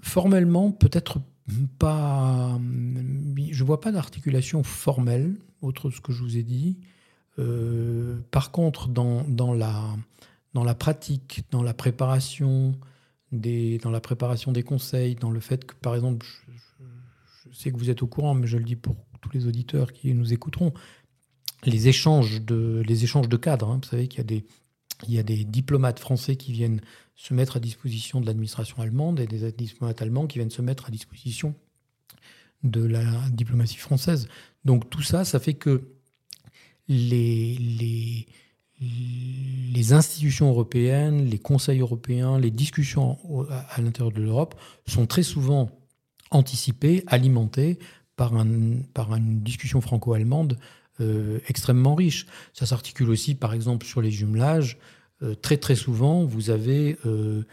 Formellement, 0.01 0.71
peut-être 0.71 1.19
pas. 1.79 2.59
Je 2.59 3.63
ne 3.63 3.67
vois 3.67 3.81
pas 3.81 3.93
d'articulation 3.93 4.63
formelle, 4.63 5.37
autre 5.63 5.89
de 5.89 5.95
ce 5.95 6.01
que 6.01 6.13
je 6.13 6.23
vous 6.23 6.37
ai 6.37 6.43
dit. 6.43 6.79
Euh, 7.39 8.19
par 8.31 8.51
contre, 8.51 8.89
dans, 8.89 9.23
dans, 9.23 9.55
la, 9.55 9.97
dans 10.55 10.65
la 10.65 10.75
pratique, 10.75 11.45
dans 11.51 11.63
la 11.63 11.75
préparation, 11.75 12.75
des, 13.33 13.79
dans 13.79 13.91
la 13.91 14.01
préparation 14.01 14.53
des 14.53 14.63
conseils, 14.63 15.15
dans 15.15 15.31
le 15.31 15.41
fait 15.41 15.65
que, 15.65 15.75
par 15.75 15.95
exemple, 15.95 16.27
je 17.51 17.57
sais 17.57 17.71
que 17.71 17.77
vous 17.77 17.91
êtes 17.91 18.03
au 18.03 18.07
courant, 18.07 18.35
mais 18.35 18.47
je 18.47 18.57
le 18.57 18.65
dis 18.65 18.77
pour 18.77 18.97
tous 19.21 19.31
les 19.31 19.47
auditeurs 19.47 19.93
qui 19.93 20.13
nous 20.15 20.33
écouteront, 20.33 20.73
les 21.65 21.89
échanges 21.89 22.43
de, 22.43 22.83
les 22.87 23.05
échanges 23.05 23.29
de 23.29 23.37
cadres. 23.37 23.71
Hein. 23.71 23.81
vous 23.83 23.89
savez 23.89 24.09
qu'il 24.09 24.19
y 24.19 24.21
a 24.21 24.25
des, 24.25 24.45
il 25.07 25.15
y 25.15 25.19
a 25.19 25.23
des 25.23 25.45
diplomates 25.45 26.01
français 26.01 26.37
qui 26.37 26.53
viennent 26.53 26.81
se 27.15 27.35
mettre 27.35 27.57
à 27.57 27.61
disposition 27.61 28.21
de 28.21 28.27
l'administration 28.27 28.81
allemande 28.83 29.21
et 29.21 29.27
des 29.27 29.53
diplomates 29.53 30.03
allemands 30.03 30.27
qui 30.27 30.39
viennent 30.39 30.51
se 30.51 30.63
mettre 30.63 30.87
à 30.87 30.91
disposition 30.91 31.55
de 32.65 32.85
la 32.85 33.05
diplomatie 33.31 33.77
française. 33.77 34.29
Donc 34.65 34.91
tout 34.91 35.03
ça, 35.03 35.25
ça 35.25 35.39
fait 35.39 35.55
que 35.55 35.93
les, 36.89 38.27
institutions 39.91 40.49
européennes, 40.49 41.27
les 41.27 41.39
conseils 41.39 41.81
européens, 41.81 42.39
les 42.39 42.51
discussions 42.51 43.19
à 43.51 43.81
l'intérieur 43.81 44.13
de 44.13 44.23
l'Europe 44.23 44.55
sont 44.87 45.07
très 45.07 45.23
souvent 45.23 45.71
anticipé, 46.31 47.05
alimenté 47.07 47.79
par, 48.17 48.35
un, 48.35 48.81
par 48.95 49.15
une 49.15 49.41
discussion 49.41 49.81
franco-allemande 49.81 50.59
euh, 51.01 51.39
extrêmement 51.47 51.95
riche. 51.95 52.27
Ça 52.53 52.67
s'articule 52.67 53.11
aussi, 53.11 53.35
par 53.37 53.55
exemple, 53.55 53.87
sur 53.87 54.01
les 54.01 54.11
jumelages. 54.11 54.79
Euh, 55.23 55.35
très 55.35 55.57
très 55.57 55.77
souvent, 55.77 56.25
vous 56.25 56.51
avez, 56.51 56.99
euh, 57.07 57.45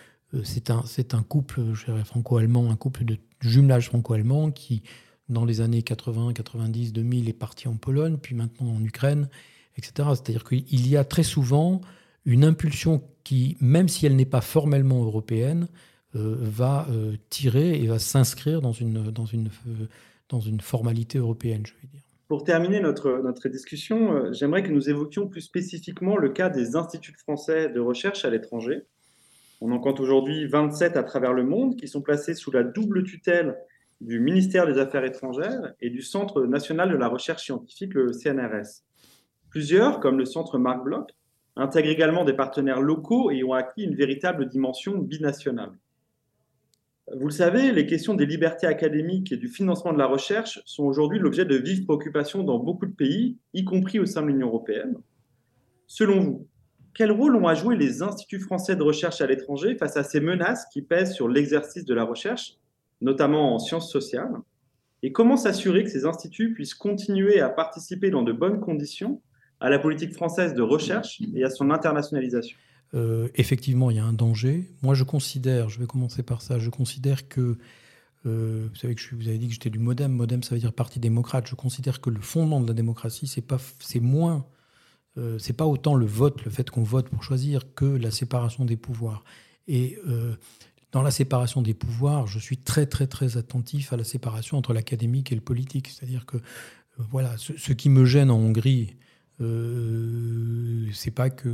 c'est 0.44 0.72
un, 0.72 0.84
un 1.14 1.24
couple 1.24 1.62
franco-allemand, 2.06 2.72
un 2.72 2.76
couple 2.76 3.06
de 3.06 3.18
jumelage 3.42 3.88
franco-allemand 3.88 4.50
qui, 4.52 4.82
dans 5.30 5.46
les 5.46 5.62
années 5.62 5.84
80, 5.84 6.34
90, 6.34 6.94
2000, 6.94 7.30
est 7.30 7.34
parti 7.34 7.68
en 7.68 7.76
Pologne, 7.76 8.18
puis 8.18 8.34
maintenant 8.34 8.72
en 8.72 8.84
Ukraine, 8.84 9.30
etc. 9.78 10.10
C'est-à-dire 10.14 10.44
qu'il 10.44 10.88
y 10.88 10.98
a 10.98 11.04
très 11.04 11.24
souvent 11.24 11.82
une 12.26 12.44
impulsion 12.44 13.04
qui, 13.24 13.58
même 13.60 13.88
si 13.88 14.08
elle 14.08 14.16
n'est 14.16 14.26
pas 14.26 14.42
formellement 14.42 15.04
européenne, 15.04 15.68
va 16.14 16.88
tirer 17.30 17.82
et 17.82 17.88
va 17.88 18.00
s'inscrire 18.00 18.62
dans 18.62 18.72
une, 18.72 19.12
dans, 19.12 19.26
une, 19.26 19.50
dans 20.30 20.40
une 20.40 20.62
formalité 20.62 21.18
européenne, 21.18 21.64
je 21.66 21.74
vais 21.82 21.88
dire. 21.92 22.05
Pour 22.28 22.44
terminer 22.44 22.80
notre, 22.80 23.50
discussion, 23.50 24.34
j'aimerais 24.34 24.64
que 24.64 24.72
nous 24.72 24.90
évoquions 24.90 25.28
plus 25.28 25.42
spécifiquement 25.42 26.18
le 26.18 26.30
cas 26.30 26.50
des 26.50 26.76
instituts 26.76 27.14
français 27.14 27.70
de 27.70 27.80
recherche 27.80 28.26
à 28.26 28.32
l'étranger. 28.32 28.82
On 29.62 29.72
en 29.72 29.80
compte 29.80 30.00
aujourd'hui 30.00 30.48
27 30.48 30.98
à 30.98 31.04
travers 31.04 31.34
le 31.34 31.44
monde 31.44 31.76
qui 31.76 31.88
sont 31.88 32.02
placés 32.02 32.34
sous 32.34 32.50
la 32.50 32.64
double 32.64 33.04
tutelle 33.04 33.56
du 34.02 34.20
ministère 34.20 34.66
des 34.66 34.80
Affaires 34.80 35.06
étrangères 35.06 35.74
et 35.82 35.92
du 35.92 36.02
Centre 36.02 36.46
national 36.46 36.90
de 36.90 36.98
la 36.98 37.08
recherche 37.08 37.44
scientifique, 37.44 37.94
le 37.94 38.12
CNRS. 38.12 38.82
Plusieurs, 39.52 40.00
comme 40.00 40.18
le 40.18 40.26
Centre 40.26 40.58
Marc 40.58 40.84
Bloch, 40.84 41.12
intègrent 41.56 41.90
également 41.90 42.26
des 42.26 42.34
partenaires 42.34 42.82
locaux 42.82 43.30
et 43.30 43.44
ont 43.44 43.54
acquis 43.54 43.84
une 43.84 43.96
véritable 43.96 44.50
dimension 44.50 44.98
binationale. 44.98 45.78
Vous 47.14 47.28
le 47.28 47.32
savez, 47.32 47.72
les 47.72 47.86
questions 47.86 48.16
des 48.16 48.26
libertés 48.26 48.66
académiques 48.66 49.32
et 49.32 49.38
du 49.38 49.48
financement 49.48 49.94
de 49.94 50.00
la 50.00 50.08
recherche 50.08 50.60
sont 50.66 50.86
aujourd'hui 50.86 51.20
l'objet 51.20 51.46
de 51.46 51.56
vives 51.56 51.86
préoccupations 51.86 52.44
dans 52.44 52.58
beaucoup 52.58 52.88
de 52.88 52.96
pays, 52.96 53.38
y 53.54 53.64
compris 53.64 54.00
au 54.00 54.08
sein 54.08 54.24
de 54.24 54.28
l'Union 54.28 54.48
européenne. 54.48 54.98
Selon 55.86 56.20
vous, 56.20 56.48
quel 56.96 57.12
rôle 57.12 57.36
ont 57.36 57.48
à 57.48 57.54
jouer 57.54 57.76
les 57.76 58.02
instituts 58.02 58.40
français 58.40 58.76
de 58.76 58.82
recherche 58.82 59.22
à 59.22 59.28
l'étranger 59.28 59.76
face 59.76 59.98
à 59.98 60.04
ces 60.04 60.20
menaces 60.20 60.66
qui 60.74 60.82
pèsent 60.82 61.14
sur 61.14 61.28
l'exercice 61.28 61.86
de 61.86 61.94
la 61.94 62.06
recherche, 62.06 62.58
notamment 63.02 63.54
en 63.54 63.60
sciences 63.60 63.92
sociales? 63.92 64.34
Et 65.04 65.12
comment 65.12 65.38
s'assurer 65.38 65.84
que 65.84 65.92
ces 65.92 66.06
instituts 66.06 66.54
puissent 66.54 66.74
continuer 66.74 67.40
à 67.40 67.50
participer 67.50 68.10
dans 68.10 68.24
de 68.24 68.32
bonnes 68.32 68.60
conditions 68.60 69.22
à 69.60 69.70
la 69.70 69.78
politique 69.78 70.14
française 70.14 70.56
de 70.56 70.64
recherche 70.64 71.22
et 71.36 71.44
à 71.44 71.52
son 71.52 71.70
internationalisation? 71.70 72.58
Euh, 72.96 73.28
effectivement, 73.36 73.92
il 73.92 73.98
y 73.98 74.00
a 74.00 74.06
un 74.06 74.14
danger. 74.14 74.70
Moi, 74.82 74.96
je 74.96 75.04
considère, 75.04 75.70
je 75.70 75.80
vais 75.80 75.86
commencer 75.86 76.24
par 76.24 76.42
ça, 76.42 76.60
je 76.60 76.70
considère 76.70 77.28
que, 77.28 77.58
euh, 78.26 78.68
vous 78.70 78.76
savez 78.76 78.96
que 78.96 79.02
je, 79.02 79.16
vous 79.16 79.28
avez 79.28 79.38
dit 79.38 79.48
que 79.48 79.54
j'étais 79.54 79.70
du 79.70 79.80
MoDem, 79.80 80.14
MoDem 80.14 80.44
ça 80.44 80.56
veut 80.56 80.62
dire 80.62 80.72
Parti 80.72 81.00
démocrate, 81.00 81.48
je 81.48 81.56
considère 81.56 82.00
que 82.00 82.10
le 82.10 82.22
fondement 82.22 82.62
de 82.62 82.68
la 82.68 82.74
démocratie, 82.74 83.28
c'est 83.28 83.42
pas, 83.42 83.58
c'est 83.80 84.00
moins, 84.00 84.46
euh, 85.18 85.38
c'est 85.40 85.54
pas 85.54 85.66
autant 85.66 85.96
le 85.96 86.06
vote, 86.06 86.44
le 86.46 86.52
fait 86.52 86.70
qu'on 86.70 86.84
vote 86.84 87.10
pour 87.10 87.22
choisir, 87.22 87.74
que 87.74 87.86
la 87.86 88.12
séparation 88.12 88.64
des 88.64 88.78
pouvoirs. 88.78 89.24
Et 89.68 89.98
dans 90.92 91.02
la 91.02 91.10
séparation 91.10 91.64
des 91.64 91.74
pouvoirs, 91.74 92.28
je 92.28 92.38
suis 92.38 92.58
très 92.58 92.86
très 92.86 93.08
très 93.08 93.36
attentif 93.36 93.92
à 93.94 93.98
la 93.98 94.04
séparation 94.04 94.60
entre 94.60 94.74
l'académique 94.74 95.32
et 95.32 95.36
le 95.36 95.42
politique. 95.42 95.88
C'est-à-dire 95.88 96.28
que 96.28 96.38
voilà, 97.00 97.36
ce, 97.38 97.58
ce, 97.58 97.74
qui 97.74 97.90
me 97.90 98.06
gêne 98.06 98.30
en 98.30 98.38
Hongrie, 98.38 98.96
c'est 99.40 101.12
pas 101.12 101.32
que 101.32 101.50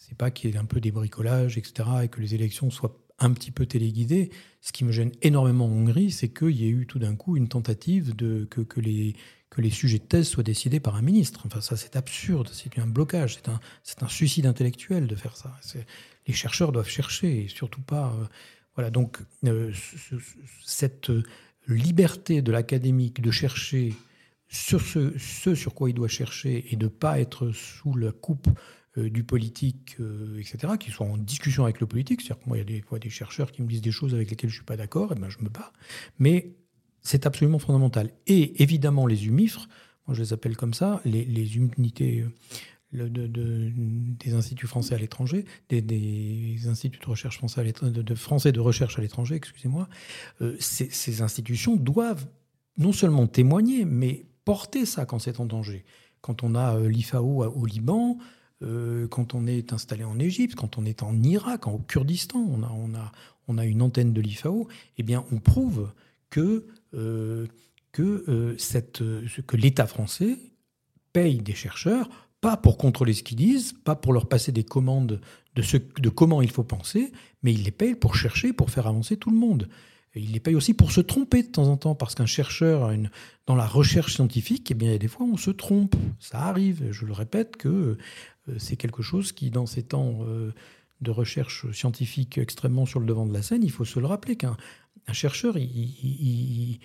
c'est 0.00 0.16
pas 0.16 0.30
qu'il 0.30 0.50
y 0.50 0.54
ait 0.54 0.56
un 0.56 0.64
peu 0.64 0.80
des 0.80 0.90
bricolages, 0.90 1.58
etc., 1.58 1.88
et 2.04 2.08
que 2.08 2.20
les 2.20 2.34
élections 2.34 2.70
soient 2.70 2.96
un 3.18 3.32
petit 3.32 3.50
peu 3.50 3.66
téléguidées. 3.66 4.30
Ce 4.62 4.72
qui 4.72 4.84
me 4.84 4.92
gêne 4.92 5.12
énormément 5.22 5.66
en 5.66 5.70
Hongrie, 5.70 6.10
c'est 6.10 6.30
qu'il 6.30 6.56
y 6.56 6.64
ait 6.64 6.70
eu 6.70 6.86
tout 6.86 6.98
d'un 6.98 7.14
coup 7.14 7.36
une 7.36 7.48
tentative 7.48 8.16
de 8.16 8.46
que, 8.50 8.80
les, 8.80 9.14
que 9.50 9.60
les 9.60 9.70
sujets 9.70 9.98
de 9.98 10.04
thèse 10.04 10.26
soient 10.26 10.42
décidés 10.42 10.80
par 10.80 10.96
un 10.96 11.02
ministre. 11.02 11.42
Enfin, 11.46 11.60
ça, 11.60 11.76
c'est 11.76 11.96
absurde, 11.96 12.48
c'est 12.50 12.78
un 12.78 12.86
blocage, 12.86 13.34
c'est 13.36 13.48
un, 13.50 13.60
c'est 13.82 14.02
un 14.02 14.08
suicide 14.08 14.46
intellectuel 14.46 15.06
de 15.06 15.14
faire 15.14 15.36
ça. 15.36 15.54
Les 16.26 16.34
chercheurs 16.34 16.72
doivent 16.72 16.88
chercher, 16.88 17.44
et 17.44 17.48
surtout 17.48 17.82
pas. 17.82 18.14
Euh, 18.18 18.24
voilà, 18.74 18.90
donc, 18.90 19.18
euh, 19.44 19.70
cette 20.64 21.12
liberté 21.68 22.40
de 22.40 22.50
l'académique 22.50 23.20
de 23.20 23.30
chercher 23.30 23.94
sur 24.48 24.80
ce, 24.80 25.16
ce, 25.18 25.54
sur 25.54 25.74
quoi 25.74 25.90
il 25.90 25.94
doit 25.94 26.08
chercher 26.08 26.72
et 26.72 26.76
de 26.76 26.86
ne 26.86 26.88
pas 26.88 27.20
être 27.20 27.52
sous 27.52 27.94
la 27.94 28.12
coupe 28.12 28.48
du 29.08 29.24
politique, 29.24 29.96
euh, 30.00 30.38
etc., 30.38 30.74
qui 30.78 30.90
sont 30.90 31.04
en 31.04 31.16
discussion 31.16 31.64
avec 31.64 31.80
le 31.80 31.86
politique. 31.86 32.20
C'est-à-dire 32.20 32.42
que 32.42 32.48
moi, 32.48 32.56
il 32.56 32.60
y 32.60 32.62
a 32.62 32.64
des 32.64 32.80
fois 32.80 32.98
des 32.98 33.10
chercheurs 33.10 33.52
qui 33.52 33.62
me 33.62 33.68
disent 33.68 33.82
des 33.82 33.92
choses 33.92 34.14
avec 34.14 34.30
lesquelles 34.30 34.50
je 34.50 34.56
ne 34.56 34.58
suis 34.58 34.64
pas 34.64 34.76
d'accord, 34.76 35.12
et 35.12 35.14
ben 35.14 35.28
je 35.28 35.38
me 35.42 35.48
bats. 35.48 35.72
Mais 36.18 36.52
c'est 37.00 37.26
absolument 37.26 37.58
fondamental. 37.58 38.10
Et 38.26 38.62
évidemment, 38.62 39.06
les 39.06 39.26
UMIFRE, 39.26 39.68
moi 40.06 40.14
je 40.14 40.22
les 40.22 40.32
appelle 40.32 40.56
comme 40.56 40.74
ça, 40.74 41.00
les, 41.04 41.56
unités 41.56 42.24
euh, 42.94 43.08
de, 43.08 43.26
des 44.18 44.34
instituts 44.34 44.66
français 44.66 44.94
à 44.94 44.98
l'étranger, 44.98 45.44
des, 45.68 46.58
instituts 46.66 47.00
de 47.00 47.06
recherche 47.06 47.38
français, 47.38 47.60
à 47.60 47.90
de, 47.90 48.14
français 48.14 48.52
de 48.52 48.60
recherche 48.60 48.98
à 48.98 49.02
l'étranger, 49.02 49.36
excusez-moi, 49.36 49.88
ces, 50.58 50.90
ces, 50.90 51.22
institutions 51.22 51.76
doivent 51.76 52.26
non 52.76 52.92
seulement 52.92 53.26
témoigner, 53.26 53.84
mais 53.84 54.26
porter 54.44 54.84
ça 54.86 55.06
quand 55.06 55.18
c'est 55.18 55.38
en 55.40 55.46
danger. 55.46 55.84
Quand 56.20 56.42
on 56.42 56.54
a 56.54 56.78
l'IFAO 56.80 57.44
au 57.44 57.64
Liban, 57.66 58.18
euh, 58.62 59.08
quand 59.08 59.34
on 59.34 59.46
est 59.46 59.72
installé 59.72 60.04
en 60.04 60.18
Égypte, 60.18 60.54
quand 60.54 60.78
on 60.78 60.84
est 60.84 61.02
en 61.02 61.22
Irak, 61.22 61.66
en 61.66 61.78
Kurdistan, 61.78 62.38
on 62.38 63.58
a, 63.58 63.64
une 63.64 63.82
antenne 63.82 64.12
de 64.12 64.20
l'IFAO, 64.20 64.68
eh 64.98 65.02
bien, 65.02 65.24
on 65.32 65.38
prouve 65.38 65.90
que, 66.28 66.66
euh, 66.94 67.46
euh, 67.98 68.56
que 68.56 69.56
l'État 69.56 69.86
français 69.86 70.38
paye 71.12 71.38
des 71.38 71.54
chercheurs, 71.54 72.08
pas 72.40 72.56
pour 72.56 72.78
contrôler 72.78 73.12
ce 73.12 73.22
qu'ils 73.22 73.36
disent, 73.36 73.74
pas 73.84 73.96
pour 73.96 74.12
leur 74.12 74.28
passer 74.28 74.52
des 74.52 74.64
commandes 74.64 75.20
de, 75.56 75.62
de 75.98 76.08
comment 76.08 76.42
il 76.42 76.50
faut 76.50 76.62
penser, 76.62 77.12
mais 77.42 77.52
il 77.52 77.64
les 77.64 77.70
paye 77.70 77.94
pour 77.94 78.14
chercher, 78.14 78.52
pour 78.52 78.70
faire 78.70 78.86
avancer 78.86 79.16
tout 79.16 79.30
le 79.30 79.36
monde. 79.36 79.68
Il 80.16 80.32
les 80.32 80.40
paye 80.40 80.56
aussi 80.56 80.74
pour 80.74 80.90
se 80.90 81.00
tromper 81.00 81.42
de 81.42 81.48
temps 81.48 81.68
en 81.68 81.76
temps, 81.76 81.94
parce 81.94 82.14
qu'un 82.14 82.26
chercheur, 82.26 82.92
dans 83.46 83.54
la 83.54 83.66
recherche 83.66 84.14
scientifique, 84.14 84.70
eh 84.70 84.74
bien, 84.74 84.96
des 84.96 85.08
fois, 85.08 85.26
on 85.26 85.36
se 85.36 85.50
trompe. 85.50 85.94
Ça 86.18 86.40
arrive. 86.40 86.90
Je 86.90 87.06
le 87.06 87.12
répète 87.12 87.56
que 87.56 87.68
euh, 88.48 88.54
c'est 88.58 88.76
quelque 88.76 89.02
chose 89.02 89.32
qui, 89.32 89.50
dans 89.50 89.66
ces 89.66 89.82
temps 89.84 90.20
euh, 90.22 90.52
de 91.00 91.10
recherche 91.10 91.70
scientifique 91.72 92.38
extrêmement 92.38 92.86
sur 92.86 92.98
le 92.98 93.06
devant 93.06 93.26
de 93.26 93.32
la 93.32 93.42
scène, 93.42 93.62
il 93.62 93.70
faut 93.70 93.84
se 93.84 94.00
le 94.00 94.06
rappeler 94.06 94.36
qu'un 94.36 94.56
chercheur, 95.12 95.56
il, 95.56 96.80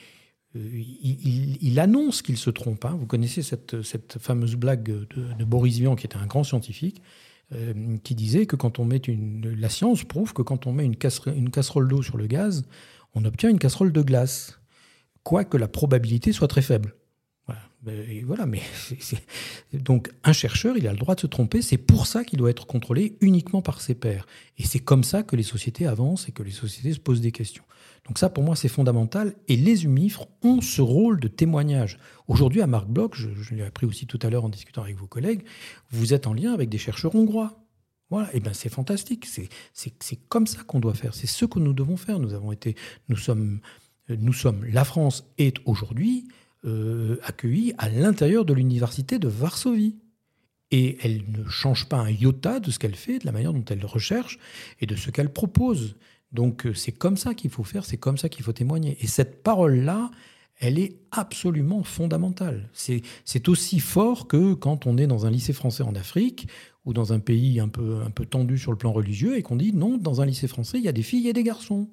annonce 1.79 2.21
qu'il 2.21 2.37
se 2.37 2.51
trompe. 2.51 2.85
Hein. 2.85 2.95
Vous 2.99 3.07
connaissez 3.07 3.41
cette, 3.41 3.83
fameuse 4.19 4.55
blague 4.55 4.83
de, 4.83 5.43
Boris 5.45 5.79
Vian, 5.79 5.95
qui 5.95 6.05
était 6.05 6.17
un 6.17 6.27
grand 6.27 6.43
scientifique, 6.43 7.01
euh, 7.53 7.97
qui 8.03 8.13
disait 8.15 8.45
que 8.45 8.55
quand 8.55 8.77
on 8.79 8.85
met 8.85 8.97
une. 8.97 9.55
La 9.59 9.69
science 9.69 10.03
prouve 10.03 10.33
que 10.33 10.43
quand 10.43 10.67
on 10.67 10.73
met 10.73 10.85
une 10.85 10.95
casserole 10.95 11.87
d'eau 11.87 12.01
sur 12.01 12.17
le 12.17 12.27
gaz, 12.27 12.65
on 13.15 13.25
obtient 13.25 13.49
une 13.49 13.59
casserole 13.59 13.91
de 13.91 14.01
glace, 14.01 14.59
quoique 15.23 15.57
la 15.57 15.67
probabilité 15.67 16.31
soit 16.31 16.47
très 16.47 16.61
faible. 16.61 16.95
Ben, 17.85 18.25
voilà, 18.25 18.47
mais 18.47 18.61
donc 19.73 20.11
un 20.23 20.33
chercheur, 20.33 20.75
il 20.75 20.87
a 20.87 20.91
le 20.91 20.97
droit 20.97 21.13
de 21.13 21.19
se 21.19 21.27
tromper. 21.27 21.61
C'est 21.61 21.77
pour 21.77 22.07
ça 22.07 22.23
qu'il 22.23 22.39
doit 22.39 22.49
être 22.49 22.65
contrôlé 22.65 23.15
uniquement 23.21 23.61
par 23.61 23.79
ses 23.79 23.93
pairs. 23.93 24.25
Et 24.57 24.63
c'est 24.65 24.79
comme 24.79 25.03
ça 25.03 25.21
que 25.21 25.35
les 25.35 25.43
sociétés 25.43 25.85
avancent 25.85 26.27
et 26.27 26.31
que 26.31 26.41
les 26.41 26.49
sociétés 26.49 26.93
se 26.93 26.99
posent 26.99 27.21
des 27.21 27.31
questions. 27.31 27.63
Donc 28.07 28.17
ça, 28.17 28.29
pour 28.29 28.43
moi, 28.43 28.55
c'est 28.55 28.69
fondamental. 28.69 29.35
Et 29.47 29.55
les 29.55 29.83
humifres 29.83 30.27
ont 30.41 30.61
ce 30.61 30.81
rôle 30.81 31.19
de 31.19 31.27
témoignage. 31.27 31.99
Aujourd'hui, 32.27 32.63
à 32.63 32.67
Marc 32.67 32.87
Bloch, 32.87 33.15
je 33.15 33.53
l'ai 33.53 33.63
appris 33.63 33.85
aussi 33.85 34.07
tout 34.07 34.19
à 34.23 34.31
l'heure 34.31 34.45
en 34.45 34.49
discutant 34.49 34.81
avec 34.81 34.97
vos 34.97 35.07
collègues, 35.07 35.43
vous 35.91 36.15
êtes 36.15 36.25
en 36.25 36.33
lien 36.33 36.53
avec 36.55 36.69
des 36.69 36.79
chercheurs 36.79 37.13
hongrois. 37.13 37.64
Voilà, 38.09 38.33
et 38.35 38.39
ben 38.39 38.53
c'est 38.53 38.69
fantastique. 38.69 39.27
C'est 39.73 40.15
comme 40.29 40.47
ça 40.47 40.63
qu'on 40.63 40.79
doit 40.79 40.93
faire. 40.93 41.13
C'est 41.13 41.27
ce 41.27 41.45
que 41.45 41.59
nous 41.59 41.73
devons 41.73 41.97
faire. 41.97 42.19
Nous 42.19 42.33
avons 42.33 42.51
été, 42.51 42.75
nous 43.09 43.17
sommes, 43.17 43.59
nous 44.09 44.33
sommes. 44.33 44.63
La 44.65 44.85
France 44.85 45.25
est 45.37 45.57
aujourd'hui 45.65 46.27
euh, 46.65 47.17
accueillie 47.23 47.73
à 47.77 47.89
l'intérieur 47.89 48.45
de 48.45 48.53
l'université 48.53 49.19
de 49.19 49.27
Varsovie. 49.27 49.95
Et 50.71 50.97
elle 51.03 51.23
ne 51.31 51.47
change 51.47 51.87
pas 51.87 51.97
un 51.97 52.09
iota 52.09 52.59
de 52.59 52.71
ce 52.71 52.79
qu'elle 52.79 52.95
fait, 52.95 53.19
de 53.19 53.25
la 53.25 53.31
manière 53.31 53.53
dont 53.53 53.63
elle 53.69 53.85
recherche 53.85 54.39
et 54.81 54.87
de 54.87 54.95
ce 54.95 55.11
qu'elle 55.11 55.31
propose. 55.31 55.95
Donc 56.31 56.65
euh, 56.65 56.73
c'est 56.73 56.91
comme 56.91 57.17
ça 57.17 57.33
qu'il 57.33 57.51
faut 57.51 57.63
faire, 57.63 57.85
c'est 57.85 57.97
comme 57.97 58.17
ça 58.17 58.29
qu'il 58.29 58.43
faut 58.43 58.51
témoigner. 58.51 58.97
Et 59.01 59.07
cette 59.07 59.43
parole-là, 59.43 60.09
elle 60.59 60.79
est 60.79 60.99
absolument 61.11 61.83
fondamentale. 61.83 62.69
C'est 62.73 63.49
aussi 63.49 63.79
fort 63.79 64.27
que 64.27 64.53
quand 64.53 64.85
on 64.85 64.97
est 64.97 65.07
dans 65.07 65.25
un 65.25 65.31
lycée 65.31 65.53
français 65.53 65.83
en 65.83 65.95
Afrique 65.95 66.47
ou 66.85 66.93
dans 66.93 67.13
un 67.13 67.19
pays 67.19 67.59
un 67.59 67.67
peu, 67.67 68.01
un 68.05 68.09
peu 68.09 68.25
tendu 68.25 68.57
sur 68.57 68.71
le 68.71 68.77
plan 68.77 68.93
religieux 68.93 69.37
et 69.37 69.41
qu'on 69.41 69.55
dit 69.57 69.73
non, 69.73 69.97
dans 69.97 70.21
un 70.21 70.25
lycée 70.25 70.47
français, 70.47 70.77
il 70.77 70.83
y 70.83 70.87
a 70.87 70.93
des 70.93 71.03
filles 71.03 71.27
et 71.27 71.33
des 71.33 71.43
garçons. 71.43 71.89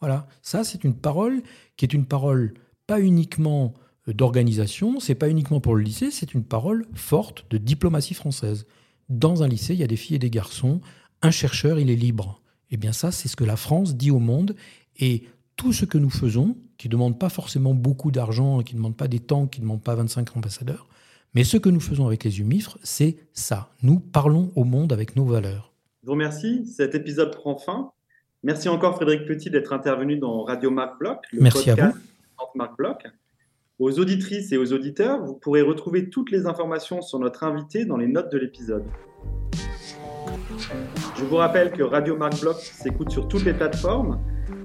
Voilà, 0.00 0.26
ça 0.42 0.64
c'est 0.64 0.84
une 0.84 0.94
parole 0.94 1.42
qui 1.76 1.84
est 1.84 1.94
une 1.94 2.06
parole 2.06 2.54
pas 2.86 3.00
uniquement 3.00 3.72
d'organisation, 4.08 4.98
c'est 4.98 5.14
pas 5.14 5.28
uniquement 5.28 5.60
pour 5.60 5.76
le 5.76 5.82
lycée, 5.82 6.10
c'est 6.10 6.34
une 6.34 6.44
parole 6.44 6.86
forte 6.92 7.46
de 7.50 7.58
diplomatie 7.58 8.14
française. 8.14 8.66
Dans 9.08 9.42
un 9.42 9.48
lycée, 9.48 9.74
il 9.74 9.80
y 9.80 9.84
a 9.84 9.88
des 9.88 9.96
filles 9.96 10.16
et 10.16 10.18
des 10.18 10.30
garçons. 10.30 10.80
Un 11.22 11.30
chercheur, 11.30 11.78
il 11.78 11.88
est 11.88 11.96
libre. 11.96 12.42
Eh 12.70 12.76
bien 12.76 12.92
ça, 12.92 13.12
c'est 13.12 13.28
ce 13.28 13.36
que 13.36 13.44
la 13.44 13.56
France 13.56 13.94
dit 13.94 14.10
au 14.10 14.18
monde. 14.18 14.56
Et 14.98 15.24
tout 15.62 15.72
ce 15.72 15.84
que 15.84 15.96
nous 15.96 16.10
faisons, 16.10 16.56
qui 16.76 16.88
ne 16.88 16.92
demande 16.92 17.20
pas 17.20 17.28
forcément 17.28 17.72
beaucoup 17.72 18.10
d'argent, 18.10 18.62
qui 18.62 18.74
ne 18.74 18.78
demande 18.78 18.96
pas 18.96 19.06
des 19.06 19.20
temps, 19.20 19.46
qui 19.46 19.60
ne 19.60 19.66
demande 19.66 19.80
pas 19.80 19.94
25 19.94 20.36
ambassadeurs, 20.36 20.88
mais 21.34 21.44
ce 21.44 21.56
que 21.56 21.68
nous 21.68 21.78
faisons 21.78 22.04
avec 22.04 22.24
les 22.24 22.40
UMIFRE, 22.40 22.78
c'est 22.82 23.16
ça. 23.32 23.70
Nous 23.80 24.00
parlons 24.00 24.50
au 24.56 24.64
monde 24.64 24.92
avec 24.92 25.14
nos 25.14 25.24
valeurs. 25.24 25.72
Je 26.02 26.06
vous 26.06 26.14
remercie. 26.14 26.66
Cet 26.66 26.96
épisode 26.96 27.32
prend 27.32 27.56
fin. 27.56 27.92
Merci 28.42 28.68
encore 28.68 28.96
Frédéric 28.96 29.24
Petit 29.24 29.50
d'être 29.50 29.72
intervenu 29.72 30.16
dans 30.16 30.42
Radio 30.42 30.72
Marc 30.72 30.98
Bloch. 30.98 31.20
Merci 31.32 31.70
à 31.70 31.76
vous. 31.76 31.92
Marc 32.56 32.76
Bloch. 32.76 33.06
Aux 33.78 34.00
auditrices 34.00 34.50
et 34.50 34.56
aux 34.56 34.72
auditeurs, 34.72 35.24
vous 35.24 35.34
pourrez 35.34 35.62
retrouver 35.62 36.10
toutes 36.10 36.32
les 36.32 36.46
informations 36.46 37.02
sur 37.02 37.20
notre 37.20 37.44
invité 37.44 37.84
dans 37.84 37.96
les 37.96 38.08
notes 38.08 38.32
de 38.32 38.38
l'épisode. 38.38 38.84
Je 41.16 41.24
vous 41.24 41.36
rappelle 41.36 41.70
que 41.70 41.84
Radio 41.84 42.16
Marc 42.16 42.40
Bloch 42.40 42.56
s'écoute 42.56 43.12
sur 43.12 43.28
toutes 43.28 43.44
les 43.44 43.54
plateformes, 43.54 44.18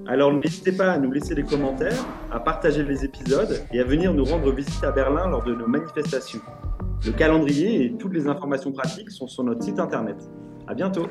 alors 0.08 0.32
n'hésitez 0.32 0.72
pas 0.72 0.92
à 0.92 0.98
nous 0.98 1.12
laisser 1.12 1.34
des 1.34 1.42
commentaires, 1.42 2.06
à 2.32 2.40
partager 2.40 2.82
les 2.82 3.04
épisodes 3.04 3.62
et 3.70 3.78
à 3.78 3.84
venir 3.84 4.14
nous 4.14 4.24
rendre 4.24 4.50
visite 4.52 4.82
à 4.82 4.90
Berlin 4.90 5.28
lors 5.28 5.44
de 5.44 5.54
nos 5.54 5.66
manifestations. 5.68 6.40
Le 7.04 7.12
calendrier 7.12 7.84
et 7.84 7.92
toutes 7.92 8.14
les 8.14 8.26
informations 8.26 8.72
pratiques 8.72 9.10
sont 9.10 9.28
sur 9.28 9.44
notre 9.44 9.62
site 9.62 9.78
internet. 9.78 10.16
À 10.66 10.72
bientôt! 10.72 11.06